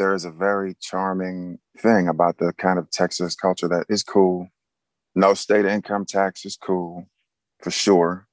there 0.00 0.14
is 0.14 0.24
a 0.24 0.30
very 0.30 0.74
charming 0.80 1.58
thing 1.78 2.08
about 2.08 2.38
the 2.38 2.54
kind 2.54 2.78
of 2.78 2.90
Texas 2.90 3.34
culture 3.34 3.68
that 3.68 3.84
is 3.90 4.02
cool. 4.02 4.48
No 5.14 5.34
state 5.34 5.66
income 5.66 6.06
tax 6.06 6.46
is 6.46 6.56
cool, 6.56 7.04
for 7.62 7.70
sure. 7.70 8.26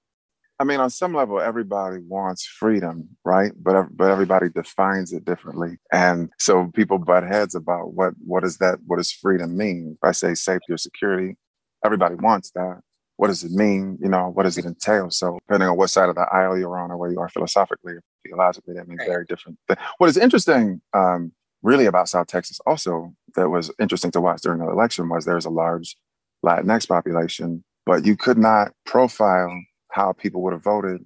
I 0.59 0.63
mean, 0.63 0.79
on 0.79 0.89
some 0.89 1.13
level, 1.13 1.41
everybody 1.41 1.97
wants 1.99 2.45
freedom, 2.45 3.09
right? 3.25 3.51
But 3.61 3.95
but 3.97 4.09
everybody 4.09 4.47
defines 4.49 5.11
it 5.11 5.25
differently, 5.25 5.77
and 5.91 6.29
so 6.39 6.71
people 6.73 6.99
butt 6.99 7.23
heads 7.23 7.53
about 7.53 7.93
what 7.93 8.13
what 8.25 8.45
is 8.45 8.57
that? 8.59 8.79
What 8.87 8.97
does 8.97 9.11
freedom 9.11 9.57
mean? 9.57 9.97
If 10.01 10.07
I 10.07 10.13
say 10.13 10.35
safety 10.35 10.71
or 10.71 10.77
security, 10.77 11.35
everybody 11.83 12.15
wants 12.15 12.49
that. 12.51 12.79
What 13.17 13.27
does 13.27 13.43
it 13.43 13.51
mean? 13.51 13.97
You 14.01 14.09
know, 14.09 14.29
what 14.29 14.43
does 14.43 14.57
it 14.57 14.65
entail? 14.65 15.11
So 15.11 15.37
depending 15.47 15.67
on 15.67 15.77
what 15.77 15.89
side 15.89 16.07
of 16.07 16.15
the 16.15 16.27
aisle 16.31 16.57
you're 16.57 16.79
on, 16.79 16.91
or 16.91 16.97
where 16.97 17.11
you 17.11 17.19
are 17.19 17.29
philosophically 17.29 17.93
or 17.93 18.03
theologically, 18.25 18.75
that 18.75 18.87
means 18.87 19.01
very 19.05 19.25
different. 19.25 19.59
Thing. 19.67 19.77
What 19.97 20.09
is 20.09 20.17
interesting, 20.17 20.81
um, 20.93 21.33
really, 21.63 21.85
about 21.85 22.09
South 22.09 22.27
Texas, 22.27 22.59
also 22.65 23.13
that 23.35 23.49
was 23.49 23.71
interesting 23.79 24.11
to 24.11 24.21
watch 24.21 24.41
during 24.41 24.59
the 24.59 24.69
election 24.69 25.09
was 25.09 25.25
there's 25.25 25.45
a 25.45 25.49
large 25.49 25.97
Latinx 26.45 26.87
population, 26.87 27.63
but 27.85 28.05
you 28.05 28.15
could 28.15 28.37
not 28.37 28.71
profile 28.85 29.51
how 29.91 30.13
people 30.13 30.41
would 30.43 30.53
have 30.53 30.63
voted 30.63 31.03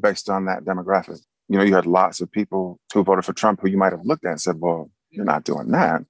based 0.00 0.30
on 0.30 0.44
that 0.46 0.64
demographic. 0.64 1.18
You 1.48 1.58
know, 1.58 1.64
you 1.64 1.74
had 1.74 1.86
lots 1.86 2.20
of 2.20 2.30
people 2.30 2.78
who 2.92 3.02
voted 3.02 3.24
for 3.24 3.32
Trump 3.32 3.60
who 3.60 3.68
you 3.68 3.78
might 3.78 3.92
have 3.92 4.04
looked 4.04 4.24
at 4.24 4.32
and 4.32 4.40
said, 4.40 4.56
well, 4.60 4.90
you're 5.10 5.24
not 5.24 5.44
doing 5.44 5.70
that 5.70 6.02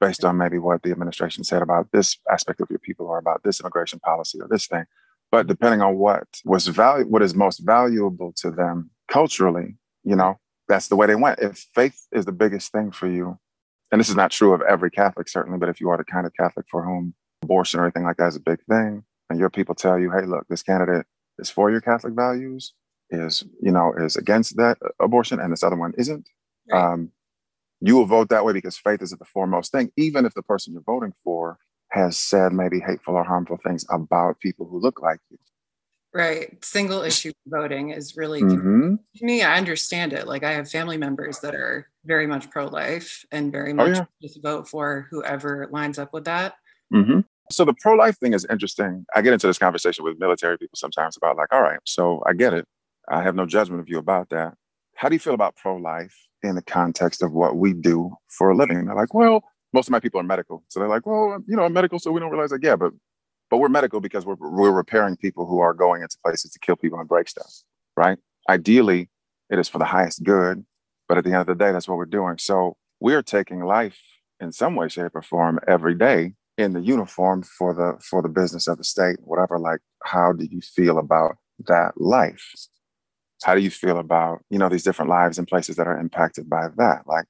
based 0.00 0.24
on 0.24 0.36
maybe 0.36 0.58
what 0.58 0.82
the 0.82 0.92
administration 0.92 1.42
said 1.44 1.62
about 1.62 1.88
this 1.92 2.18
aspect 2.30 2.60
of 2.60 2.70
your 2.70 2.78
people 2.78 3.06
or 3.06 3.18
about 3.18 3.42
this 3.42 3.60
immigration 3.60 3.98
policy 3.98 4.38
or 4.40 4.46
this 4.48 4.66
thing. 4.66 4.84
But 5.30 5.46
depending 5.46 5.82
on 5.82 5.96
what 5.96 6.24
was 6.44 6.68
value, 6.68 7.06
what 7.06 7.22
is 7.22 7.34
most 7.34 7.58
valuable 7.58 8.32
to 8.36 8.50
them 8.50 8.90
culturally, 9.08 9.76
you 10.04 10.16
know, 10.16 10.38
that's 10.68 10.88
the 10.88 10.96
way 10.96 11.06
they 11.06 11.14
went. 11.14 11.38
If 11.40 11.66
faith 11.74 12.06
is 12.12 12.24
the 12.24 12.32
biggest 12.32 12.72
thing 12.72 12.90
for 12.90 13.08
you, 13.08 13.38
and 13.90 14.00
this 14.00 14.08
is 14.08 14.16
not 14.16 14.30
true 14.30 14.52
of 14.52 14.60
every 14.62 14.90
Catholic, 14.90 15.28
certainly, 15.28 15.58
but 15.58 15.68
if 15.68 15.80
you 15.80 15.88
are 15.90 15.96
the 15.96 16.04
kind 16.04 16.26
of 16.26 16.32
Catholic 16.38 16.66
for 16.70 16.84
whom 16.84 17.14
abortion 17.42 17.80
or 17.80 17.84
anything 17.84 18.04
like 18.04 18.16
that 18.18 18.28
is 18.28 18.36
a 18.36 18.40
big 18.40 18.58
thing, 18.68 19.04
and 19.30 19.38
your 19.38 19.50
people 19.50 19.74
tell 19.74 19.98
you, 19.98 20.10
hey, 20.10 20.26
look, 20.26 20.46
this 20.48 20.62
candidate 20.62 21.06
is 21.38 21.50
for 21.50 21.70
your 21.70 21.80
Catholic 21.80 22.14
values, 22.14 22.74
is, 23.10 23.44
you 23.62 23.72
know, 23.72 23.94
is 23.98 24.16
against 24.16 24.56
that 24.56 24.76
abortion, 25.00 25.40
and 25.40 25.52
this 25.52 25.62
other 25.62 25.76
one 25.76 25.94
isn't, 25.96 26.28
Right. 26.70 26.92
um, 26.92 27.12
you 27.80 27.96
will 27.96 28.06
vote 28.06 28.28
that 28.30 28.44
way 28.44 28.52
because 28.52 28.76
faith 28.76 29.00
is 29.02 29.10
the 29.10 29.24
foremost 29.24 29.72
thing, 29.72 29.90
even 29.96 30.26
if 30.26 30.34
the 30.34 30.42
person 30.42 30.72
you're 30.72 30.82
voting 30.82 31.12
for 31.24 31.58
has 31.92 32.18
said 32.18 32.52
maybe 32.52 32.80
hateful 32.80 33.14
or 33.14 33.24
harmful 33.24 33.56
things 33.56 33.86
about 33.90 34.40
people 34.40 34.66
who 34.68 34.80
look 34.80 35.00
like 35.00 35.20
you. 35.30 35.38
Right. 36.14 36.62
Single 36.64 37.02
issue 37.02 37.32
voting 37.46 37.90
is 37.90 38.16
really 38.16 38.42
Mhm. 38.42 38.98
to 39.16 39.24
me, 39.24 39.42
I 39.42 39.56
understand 39.56 40.12
it. 40.12 40.26
Like 40.26 40.44
I 40.44 40.52
have 40.52 40.70
family 40.70 40.96
members 40.96 41.40
that 41.40 41.54
are 41.54 41.88
very 42.04 42.26
much 42.26 42.50
pro-life 42.50 43.24
and 43.32 43.50
very 43.50 43.72
Oh, 43.72 43.76
much 43.76 43.96
yeah. 43.96 44.04
just 44.22 44.40
vote 44.42 44.68
for 44.68 45.06
whoever 45.10 45.68
lines 45.70 45.98
up 45.98 46.12
with 46.12 46.24
that. 46.24 46.54
hmm 46.90 47.20
So 47.50 47.64
the 47.64 47.74
pro 47.80 47.94
life 47.94 48.16
thing 48.18 48.34
is 48.34 48.46
interesting. 48.50 49.06
I 49.14 49.22
get 49.22 49.32
into 49.32 49.46
this 49.46 49.58
conversation 49.58 50.04
with 50.04 50.18
military 50.18 50.58
people 50.58 50.76
sometimes 50.76 51.16
about 51.16 51.36
like, 51.36 51.52
all 51.52 51.62
right, 51.62 51.80
so 51.84 52.22
I 52.26 52.34
get 52.34 52.52
it. 52.54 52.66
I 53.08 53.22
have 53.22 53.34
no 53.34 53.46
judgment 53.46 53.80
of 53.80 53.88
you 53.88 53.98
about 53.98 54.28
that. 54.30 54.54
How 54.94 55.08
do 55.08 55.14
you 55.14 55.18
feel 55.20 55.34
about 55.34 55.56
pro 55.56 55.76
life 55.76 56.14
in 56.42 56.54
the 56.54 56.62
context 56.62 57.22
of 57.22 57.32
what 57.32 57.56
we 57.56 57.72
do 57.72 58.14
for 58.28 58.50
a 58.50 58.56
living? 58.56 58.84
They're 58.84 58.94
like, 58.94 59.14
well, 59.14 59.42
most 59.72 59.88
of 59.88 59.92
my 59.92 60.00
people 60.00 60.20
are 60.20 60.24
medical, 60.24 60.62
so 60.68 60.80
they're 60.80 60.88
like, 60.88 61.06
well, 61.06 61.38
you 61.46 61.56
know, 61.56 61.64
I'm 61.64 61.72
medical, 61.72 61.98
so 61.98 62.12
we 62.12 62.20
don't 62.20 62.30
realize 62.30 62.52
like, 62.52 62.62
yeah, 62.64 62.76
but 62.76 62.92
but 63.50 63.58
we're 63.58 63.68
medical 63.68 64.00
because 64.00 64.26
we're 64.26 64.36
we're 64.38 64.70
repairing 64.70 65.16
people 65.16 65.46
who 65.46 65.60
are 65.60 65.74
going 65.74 66.02
into 66.02 66.16
places 66.24 66.52
to 66.52 66.58
kill 66.58 66.76
people 66.76 66.98
and 66.98 67.08
break 67.08 67.28
stuff, 67.28 67.62
right? 67.96 68.18
Ideally, 68.48 69.10
it 69.50 69.58
is 69.58 69.68
for 69.68 69.78
the 69.78 69.84
highest 69.84 70.24
good, 70.24 70.64
but 71.08 71.18
at 71.18 71.24
the 71.24 71.30
end 71.30 71.40
of 71.40 71.46
the 71.46 71.54
day, 71.54 71.72
that's 71.72 71.88
what 71.88 71.98
we're 71.98 72.04
doing. 72.06 72.38
So 72.38 72.76
we're 73.00 73.22
taking 73.22 73.60
life 73.60 73.98
in 74.40 74.52
some 74.52 74.74
way, 74.76 74.88
shape, 74.88 75.14
or 75.14 75.22
form 75.22 75.58
every 75.66 75.94
day 75.94 76.34
in 76.56 76.72
the 76.72 76.80
uniform 76.80 77.42
for 77.42 77.72
the 77.74 77.98
for 78.02 78.20
the 78.22 78.28
business 78.28 78.66
of 78.68 78.78
the 78.78 78.84
state, 78.84 79.16
whatever. 79.22 79.58
Like, 79.58 79.80
how 80.04 80.32
do 80.32 80.44
you 80.44 80.60
feel 80.60 80.98
about 80.98 81.36
that 81.66 81.92
life? 82.00 82.44
How 83.44 83.54
do 83.54 83.60
you 83.60 83.70
feel 83.70 83.98
about 83.98 84.40
you 84.50 84.58
know 84.58 84.68
these 84.68 84.82
different 84.82 85.10
lives 85.10 85.38
and 85.38 85.46
places 85.46 85.76
that 85.76 85.86
are 85.86 85.98
impacted 85.98 86.50
by 86.50 86.68
that? 86.76 87.02
Like, 87.06 87.28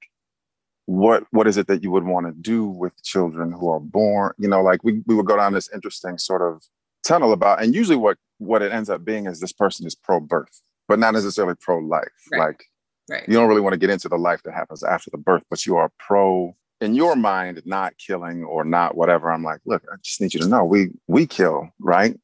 what 0.89 1.25
what 1.33 1.47
is 1.47 1.59
it 1.59 1.67
that 1.67 1.83
you 1.83 1.91
would 1.91 2.05
want 2.05 2.25
to 2.27 2.33
do 2.33 2.67
with 2.67 3.03
children 3.05 3.53
who 3.53 3.69
are 3.69 3.79
born? 3.79 4.33
You 4.39 4.49
know, 4.49 4.63
like 4.63 4.83
we 4.83 5.03
we 5.07 5.15
would 5.15 5.27
go 5.27 5.37
down 5.37 5.53
this 5.53 5.69
interesting 5.75 6.17
sort 6.17 6.41
of 6.41 6.65
tunnel 7.05 7.35
about, 7.35 7.63
and 7.63 7.75
usually 7.75 7.97
what 7.97 8.17
what 8.39 8.63
it 8.63 8.73
ends 8.73 8.89
up 8.89 9.05
being 9.05 9.27
is 9.27 9.39
this 9.39 9.53
person 9.53 9.87
is 9.87 9.95
pro 9.95 10.19
birth, 10.19 10.63
but 10.89 10.99
not 10.99 11.13
necessarily 11.13 11.55
pro 11.61 11.79
life. 11.79 12.09
Right. 12.33 12.39
Like 12.39 12.65
Right. 13.11 13.25
you 13.29 13.35
don't 13.35 13.49
really 13.49 13.61
want 13.61 13.73
to 13.75 13.79
get 13.79 13.91
into 13.91 14.09
the 14.09 14.19
life 14.19 14.43
that 14.45 14.53
happens 14.55 14.83
after 14.83 15.11
the 15.11 15.19
birth, 15.19 15.43
but 15.51 15.65
you 15.67 15.77
are 15.77 15.91
pro 15.99 16.55
in 16.81 16.95
your 16.95 17.17
mind 17.17 17.61
not 17.67 17.93
killing 17.99 18.45
or 18.45 18.65
not 18.65 18.97
whatever. 18.97 19.31
I'm 19.31 19.43
like, 19.43 19.61
look, 19.67 19.83
I 19.93 19.97
just 20.03 20.21
need 20.23 20.33
you 20.33 20.41
to 20.41 20.49
know 20.49 20.65
we 20.65 20.89
we 21.07 21.27
kill 21.27 21.69
right 21.81 22.17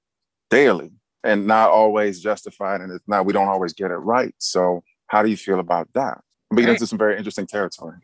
daily 0.49 0.90
and 1.23 1.47
not 1.47 1.68
always 1.71 2.21
justified, 2.21 2.80
and 2.80 2.90
it's 2.92 3.06
not 3.06 3.26
we 3.26 3.35
don't 3.35 3.49
always 3.49 3.75
get 3.75 3.90
it 3.90 3.97
right. 3.97 4.35
So 4.38 4.83
how 5.09 5.23
do 5.23 5.28
you 5.28 5.37
feel 5.37 5.61
about 5.61 5.88
that? 5.92 6.23
We 6.50 6.62
get 6.62 6.68
Right. 6.68 6.73
into 6.75 6.87
some 6.87 6.99
very 6.99 7.18
interesting 7.18 7.47
territory. 7.47 7.97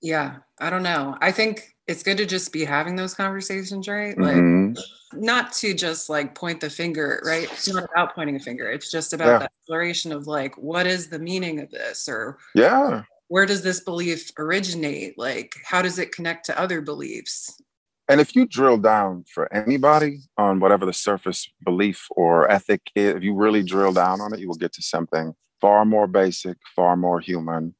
Yeah. 0.00 0.36
I 0.60 0.70
don't 0.70 0.82
know. 0.82 1.16
I 1.20 1.32
think 1.32 1.74
it's 1.86 2.02
good 2.02 2.18
to 2.18 2.26
just 2.26 2.52
be 2.52 2.64
having 2.64 2.96
those 2.96 3.14
conversations, 3.14 3.88
right? 3.88 4.16
Like 4.18 4.36
Mhm. 4.36 4.78
not 5.14 5.52
to 5.54 5.74
just 5.74 6.08
like 6.10 6.34
point 6.34 6.60
the 6.60 6.70
finger, 6.70 7.20
right? 7.24 7.50
It's 7.50 7.68
not 7.68 7.84
about 7.84 8.14
pointing 8.14 8.36
a 8.36 8.40
finger. 8.40 8.70
It's 8.70 8.90
just 8.90 9.12
about 9.12 9.26
Yeah. 9.28 9.38
the 9.38 9.44
exploration 9.46 10.12
of 10.12 10.26
like, 10.26 10.56
what 10.58 10.86
is 10.86 11.08
the 11.08 11.18
meaning 11.18 11.60
of 11.60 11.70
this? 11.70 12.08
Or 12.08 12.38
Yeah, 12.54 13.02
where 13.28 13.46
does 13.46 13.62
this 13.62 13.80
belief 13.80 14.30
originate? 14.38 15.18
Like, 15.18 15.54
how 15.64 15.82
does 15.82 15.98
it 15.98 16.12
connect 16.12 16.46
to 16.46 16.60
other 16.60 16.80
beliefs? 16.80 17.60
And 18.10 18.20
if 18.20 18.34
you 18.34 18.46
drill 18.46 18.78
down 18.78 19.24
for 19.24 19.52
anybody 19.52 20.20
on 20.38 20.60
whatever 20.60 20.86
the 20.86 20.94
surface 20.94 21.50
belief 21.64 22.06
or 22.10 22.50
ethic 22.50 22.80
is, 22.94 23.16
if 23.16 23.22
you 23.22 23.34
really 23.34 23.62
drill 23.62 23.92
down 23.92 24.20
on 24.20 24.32
it, 24.32 24.40
you 24.40 24.48
will 24.48 24.54
get 24.56 24.72
to 24.74 24.82
something 24.82 25.34
far 25.60 25.84
more 25.84 26.06
basic, 26.06 26.56
far 26.74 26.96
more 26.96 27.20
human, 27.20 27.74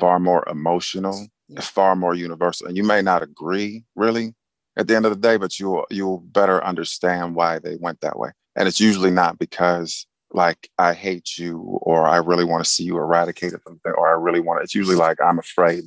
far 0.00 0.18
more 0.20 0.48
emotional, 0.48 1.26
Far 1.60 1.96
more 1.96 2.14
universal. 2.14 2.66
And 2.66 2.76
you 2.76 2.84
may 2.84 3.02
not 3.02 3.22
agree 3.22 3.84
really 3.94 4.34
at 4.76 4.88
the 4.88 4.96
end 4.96 5.04
of 5.06 5.12
the 5.12 5.18
day, 5.28 5.36
but 5.36 5.58
you'll 5.58 5.84
you'll 5.90 6.18
better 6.20 6.62
understand 6.64 7.34
why 7.34 7.58
they 7.58 7.76
went 7.80 8.00
that 8.00 8.18
way. 8.18 8.30
And 8.56 8.68
it's 8.68 8.80
usually 8.80 9.10
not 9.10 9.38
because 9.38 10.06
like 10.32 10.70
I 10.78 10.94
hate 10.94 11.36
you 11.36 11.58
or 11.82 12.06
I 12.06 12.16
really 12.16 12.44
want 12.44 12.64
to 12.64 12.70
see 12.70 12.84
you 12.84 12.96
eradicated 12.96 13.60
from 13.62 13.80
there 13.84 13.94
or 13.94 14.08
I 14.08 14.12
really 14.12 14.40
want 14.40 14.60
to. 14.60 14.62
It's 14.64 14.74
usually 14.74 14.96
like 14.96 15.18
I'm 15.20 15.38
afraid. 15.38 15.84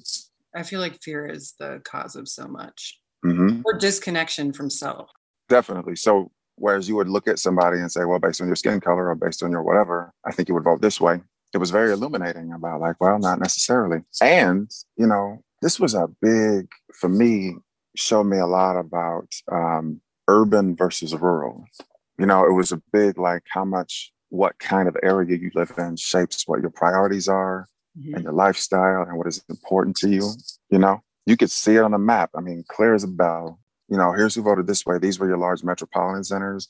I 0.55 0.63
feel 0.63 0.79
like 0.79 1.01
fear 1.01 1.25
is 1.25 1.53
the 1.60 1.81
cause 1.84 2.15
of 2.15 2.27
so 2.29 2.48
much 2.48 3.00
Mhm. 3.25 3.63
or 3.65 3.74
disconnection 3.77 4.53
from 4.53 4.69
self. 4.69 5.10
Definitely. 5.50 5.95
So 5.95 6.31
whereas 6.57 6.88
you 6.88 6.95
would 6.95 7.10
look 7.10 7.27
at 7.27 7.39
somebody 7.39 7.79
and 7.79 7.91
say, 7.91 8.05
well, 8.05 8.19
based 8.19 8.39
on 8.39 8.48
your 8.48 8.55
skin 8.55 8.79
color 8.79 9.10
or 9.10 9.15
based 9.15 9.41
on 9.43 9.51
your 9.51 9.63
whatever, 9.63 10.13
I 10.25 10.31
think 10.31 10.48
you 10.48 10.53
would 10.55 10.63
vote 10.63 10.81
this 10.81 11.01
way. 11.01 11.22
It 11.53 11.57
was 11.57 11.72
very 11.72 11.91
illuminating 11.91 12.51
about 12.53 12.81
like, 12.81 12.95
well, 13.01 13.17
not 13.19 13.39
necessarily. 13.39 14.03
And, 14.22 14.69
you 14.98 15.07
know, 15.07 15.41
this 15.65 15.79
was 15.79 15.95
a 15.95 16.07
big, 16.22 16.67
for 16.93 17.10
me, 17.10 17.55
showed 17.95 18.25
me 18.25 18.38
a 18.38 18.45
lot 18.45 18.77
about 18.77 19.27
um, 19.51 20.00
urban 20.27 20.75
versus 20.75 21.12
rural. 21.15 21.65
You 22.19 22.27
know, 22.27 22.45
it 22.45 22.51
was 22.53 22.72
a 22.72 22.79
big, 22.93 23.17
like 23.17 23.41
how 23.50 23.65
much, 23.65 24.13
what 24.29 24.60
kind 24.60 24.88
of 24.88 24.95
area 25.01 25.36
you 25.36 25.50
live 25.55 25.72
in 25.79 25.95
shapes 25.95 26.48
what 26.48 26.62
your 26.62 26.69
priorities 26.69 27.27
are 27.27 27.67
Mhm. 27.98 28.13
and 28.13 28.24
your 28.25 28.34
lifestyle 28.34 29.03
and 29.07 29.17
what 29.17 29.25
is 29.25 29.41
important 29.50 29.95
to 29.98 30.10
you. 30.10 30.25
You 30.69 30.77
know, 30.77 31.01
you 31.25 31.36
could 31.36 31.50
see 31.50 31.77
it 31.77 31.84
on 31.88 31.91
the 31.91 31.98
map. 31.98 32.29
I 32.36 32.41
mean, 32.41 32.63
clear 32.67 32.93
as 32.93 33.03
a 33.03 33.07
bell. 33.07 33.60
You 33.88 33.98
know, 33.98 34.12
here's 34.12 34.36
who 34.36 34.43
voted 34.43 34.67
this 34.67 34.86
way. 34.86 35.00
These 35.00 35.17
were 35.17 35.27
your 35.27 35.38
large 35.38 35.63
metropolitan 35.63 36.24
centers, 36.25 36.67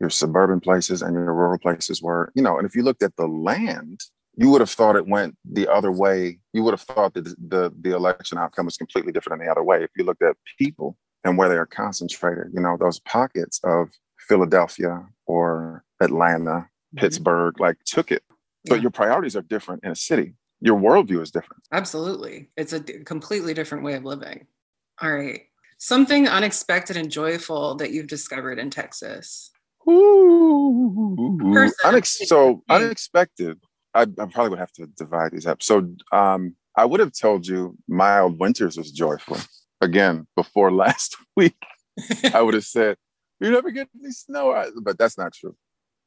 your 0.00 0.10
suburban 0.10 0.60
places, 0.60 1.00
and 1.00 1.14
your 1.14 1.32
rural 1.32 1.58
places 1.58 2.02
were, 2.02 2.30
you 2.34 2.42
know, 2.42 2.58
and 2.58 2.66
if 2.66 2.74
you 2.76 2.82
looked 2.82 3.04
at 3.04 3.16
the 3.16 3.26
land 3.26 4.00
you 4.36 4.50
would 4.50 4.60
have 4.60 4.70
thought 4.70 4.96
it 4.96 5.06
went 5.06 5.36
the 5.44 5.68
other 5.68 5.92
way. 5.92 6.38
You 6.52 6.62
would 6.64 6.72
have 6.72 6.80
thought 6.80 7.14
that 7.14 7.24
the, 7.24 7.72
the 7.80 7.94
election 7.94 8.38
outcome 8.38 8.66
was 8.66 8.76
completely 8.76 9.12
different 9.12 9.38
than 9.38 9.46
the 9.46 9.52
other 9.52 9.62
way. 9.62 9.82
If 9.82 9.90
you 9.96 10.04
looked 10.04 10.22
at 10.22 10.36
people 10.58 10.96
and 11.24 11.38
where 11.38 11.48
they 11.48 11.56
are 11.56 11.66
concentrated, 11.66 12.46
you 12.52 12.60
know, 12.60 12.76
those 12.76 13.00
pockets 13.00 13.60
of 13.64 13.90
Philadelphia 14.18 15.06
or 15.26 15.84
Atlanta, 16.00 16.50
mm-hmm. 16.50 16.98
Pittsburgh, 16.98 17.60
like 17.60 17.76
took 17.84 18.10
it. 18.10 18.22
But 18.66 18.76
yeah. 18.76 18.82
your 18.82 18.90
priorities 18.90 19.36
are 19.36 19.42
different 19.42 19.84
in 19.84 19.90
a 19.90 19.96
city. 19.96 20.34
Your 20.60 20.80
worldview 20.80 21.20
is 21.20 21.30
different. 21.30 21.62
Absolutely. 21.72 22.48
It's 22.56 22.72
a 22.72 22.80
completely 22.80 23.52
different 23.52 23.84
way 23.84 23.94
of 23.94 24.04
living. 24.04 24.46
All 25.02 25.12
right. 25.12 25.42
Something 25.78 26.28
unexpected 26.28 26.96
and 26.96 27.10
joyful 27.10 27.74
that 27.76 27.90
you've 27.90 28.06
discovered 28.06 28.58
in 28.58 28.70
Texas. 28.70 29.50
Ooh. 29.88 31.16
Unex- 31.84 32.26
so 32.26 32.62
unexpected. 32.70 33.60
I, 33.94 34.02
I, 34.02 34.26
probably 34.26 34.50
would 34.50 34.58
have 34.58 34.72
to 34.72 34.86
divide 34.86 35.32
these 35.32 35.46
up. 35.46 35.62
So 35.62 35.88
um, 36.12 36.56
I 36.76 36.84
would 36.84 37.00
have 37.00 37.12
told 37.12 37.46
you 37.46 37.76
mild 37.88 38.38
winters 38.38 38.76
was 38.76 38.90
joyful. 38.90 39.38
Again, 39.80 40.26
before 40.36 40.72
last 40.84 41.16
week, 41.36 41.56
I 42.32 42.42
would 42.42 42.54
have 42.54 42.64
said, 42.64 42.96
you 43.40 43.50
never 43.50 43.70
get 43.70 43.88
any 44.00 44.12
snow. 44.12 44.70
But 44.82 44.98
that's 44.98 45.18
not 45.18 45.32
true. 45.32 45.56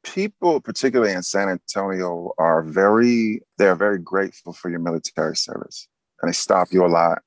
People, 0.04 0.60
particularly 0.60 1.12
in 1.12 1.22
San 1.22 1.48
Antonio, 1.48 2.32
are 2.38 2.62
very, 2.62 3.42
they're 3.58 3.74
very 3.74 3.98
grateful 3.98 4.52
for 4.52 4.70
your 4.70 4.80
military 4.80 5.36
service. 5.36 5.88
And 6.20 6.28
they 6.28 6.34
stop 6.34 6.68
you 6.72 6.84
a 6.84 6.88
lot 6.88 7.22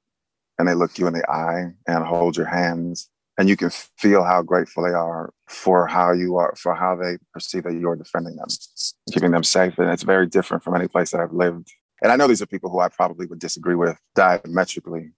and 0.58 0.68
they 0.68 0.74
look 0.74 0.98
you 0.98 1.08
in 1.08 1.14
the 1.14 1.30
eye 1.30 1.72
and 1.88 2.06
hold 2.06 2.38
your 2.38 2.46
hands 2.46 3.10
and 3.38 3.50
you 3.50 3.56
can 3.56 3.70
feel 3.98 4.24
how 4.24 4.42
grateful 4.42 4.84
they 4.84 4.92
are 4.92 5.34
for 5.48 5.88
how 5.88 6.12
you 6.12 6.36
are 6.36 6.54
for 6.58 6.74
how 6.74 6.96
they 6.96 7.18
perceive 7.34 7.64
that 7.64 7.74
you're 7.74 7.96
defending 7.96 8.36
them 8.36 8.48
keeping 9.12 9.32
them 9.32 9.44
safe 9.44 9.78
and 9.78 9.90
it's 9.90 10.04
very 10.04 10.28
different 10.28 10.64
from 10.64 10.76
any 10.76 10.88
place 10.88 11.12
that 11.12 11.22
i've 11.22 11.34
lived 11.34 11.72
and 12.02 12.12
i 12.12 12.16
know 12.16 12.28
these 12.28 12.42
are 12.42 12.48
people 12.48 12.70
who 12.70 12.80
i 12.80 12.90
probably 12.90 13.26
would 13.26 13.40
disagree 13.40 13.76
with 13.76 13.98
diametrically 14.16 15.12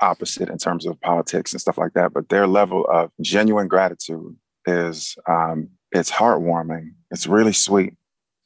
opposite 0.00 0.48
in 0.48 0.58
terms 0.58 0.86
of 0.86 1.00
politics 1.00 1.52
and 1.52 1.60
stuff 1.60 1.78
like 1.78 1.92
that 1.92 2.12
but 2.12 2.28
their 2.28 2.46
level 2.46 2.86
of 2.86 3.10
genuine 3.20 3.68
gratitude 3.68 4.36
is 4.66 5.16
um, 5.28 5.68
it's 5.92 6.10
heartwarming 6.10 6.90
it's 7.10 7.26
really 7.26 7.52
sweet 7.52 7.94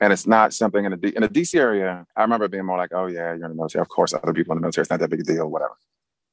and 0.02 0.12
it's 0.12 0.26
not 0.26 0.52
something 0.52 0.84
in 0.84 0.90
the, 0.90 1.14
in 1.14 1.22
the 1.22 1.28
DC 1.28 1.54
area. 1.54 2.04
I 2.16 2.22
remember 2.22 2.48
being 2.48 2.66
more 2.66 2.76
like, 2.76 2.90
"Oh 2.92 3.06
yeah, 3.06 3.34
you're 3.34 3.44
in 3.44 3.50
the 3.50 3.54
military. 3.54 3.82
Of 3.82 3.88
course, 3.88 4.12
other 4.12 4.34
people 4.34 4.52
in 4.52 4.56
the 4.56 4.60
military. 4.60 4.82
It's 4.82 4.90
not 4.90 4.98
that 4.98 5.08
big 5.08 5.20
a 5.20 5.22
deal, 5.22 5.48
whatever." 5.48 5.76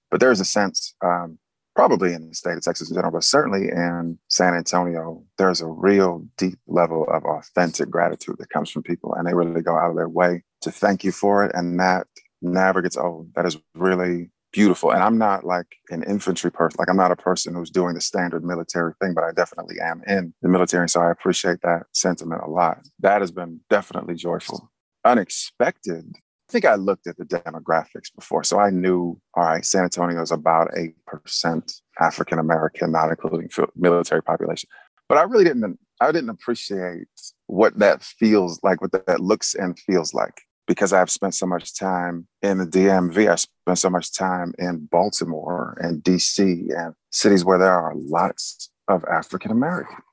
But 0.10 0.20
there's 0.20 0.40
a 0.40 0.46
sense, 0.46 0.96
um, 1.06 1.38
probably 1.80 2.14
in 2.14 2.28
the 2.28 2.36
state 2.36 2.58
of 2.58 2.62
Texas 2.62 2.90
in 2.90 2.96
general, 2.96 3.14
but 3.14 3.24
certainly 3.24 3.70
in 3.70 4.20
San 4.28 4.54
Antonio, 4.54 5.24
there's 5.38 5.62
a 5.62 5.66
real 5.66 6.28
deep 6.38 6.60
level 6.68 7.08
of 7.10 7.24
authentic 7.24 7.90
gratitude 7.90 8.36
that 8.38 8.50
comes 8.50 8.70
from 8.70 8.84
people, 8.84 9.14
and 9.14 9.26
they 9.26 9.34
really 9.34 9.62
go 9.62 9.78
out 9.78 9.90
of 9.90 9.96
their 9.96 10.10
way 10.10 10.44
to 10.60 10.72
thank 10.72 11.06
you 11.06 11.14
for 11.14 11.46
it, 11.46 11.54
and 11.56 11.80
that 11.80 12.06
never 12.42 12.82
gets 12.82 12.98
old. 12.98 13.34
That 13.36 13.46
is 13.46 13.56
really 13.76 14.30
beautiful. 14.52 14.92
And 14.92 15.02
I'm 15.02 15.18
not 15.18 15.46
like 15.46 15.68
an 15.90 16.04
infantry 16.04 16.52
person, 16.52 16.76
like 16.80 16.90
I'm 16.90 16.98
not 16.98 17.12
a 17.12 17.16
person 17.16 17.54
who's 17.54 17.70
doing 17.70 17.96
the 17.96 18.02
standard 18.02 18.44
military 18.44 18.92
thing, 19.00 19.14
but 19.14 19.24
I 19.24 19.32
definitely 19.32 19.78
am 19.80 20.02
in 20.06 20.34
the 20.42 20.50
military. 20.50 20.90
So 20.90 21.00
I 21.00 21.12
appreciate 21.12 21.62
that 21.62 21.84
sentiment 21.94 22.42
a 22.46 22.50
lot. 22.50 22.80
That 23.00 23.22
has 23.22 23.32
been 23.32 23.62
definitely 23.70 24.16
joyful. 24.16 24.70
Unexpected 25.06 26.14
think 26.50 26.66
I 26.66 26.76
looked 26.76 27.08
at 27.08 27.18
the 27.18 27.26
demographics 27.26 28.14
before. 28.16 28.44
So 28.44 28.60
I 28.60 28.70
knew, 28.70 29.20
all 29.36 29.44
right, 29.44 29.66
San 29.66 29.84
Antonio 29.84 30.22
is 30.22 30.32
about 30.32 30.70
8% 30.72 31.82
African 32.00 32.40
American, 32.40 32.92
not 32.92 33.10
including 33.10 33.50
military 33.76 34.24
population. 34.24 34.70
But 35.08 35.18
I 35.18 35.24
really 35.24 35.44
didn't, 35.44 35.80
I 36.02 36.12
didn't 36.12 36.30
appreciate 36.30 37.08
what 37.48 37.78
that 37.80 38.04
feels 38.04 38.60
like, 38.64 38.82
what 38.82 38.92
that 38.92 39.20
looks 39.20 39.56
and 39.56 39.78
feels 39.80 40.14
like. 40.14 40.42
Because 40.68 40.94
I've 40.94 41.10
spent 41.10 41.34
so 41.34 41.48
much 41.48 41.76
time 41.76 42.28
in 42.44 42.60
the 42.60 42.66
DMV, 42.66 43.32
I 43.32 43.36
spent 43.36 43.80
so 43.80 43.90
much 43.90 44.14
time 44.14 44.54
in 44.60 44.88
Baltimore 44.92 45.76
and 45.82 46.04
DC 46.04 46.40
and 46.40 46.94
cities 47.12 47.44
where 47.44 47.58
there 47.58 47.74
are 47.74 47.94
lots 47.96 48.70
of 48.88 49.04
African 49.06 49.50
Americans. 49.50 50.04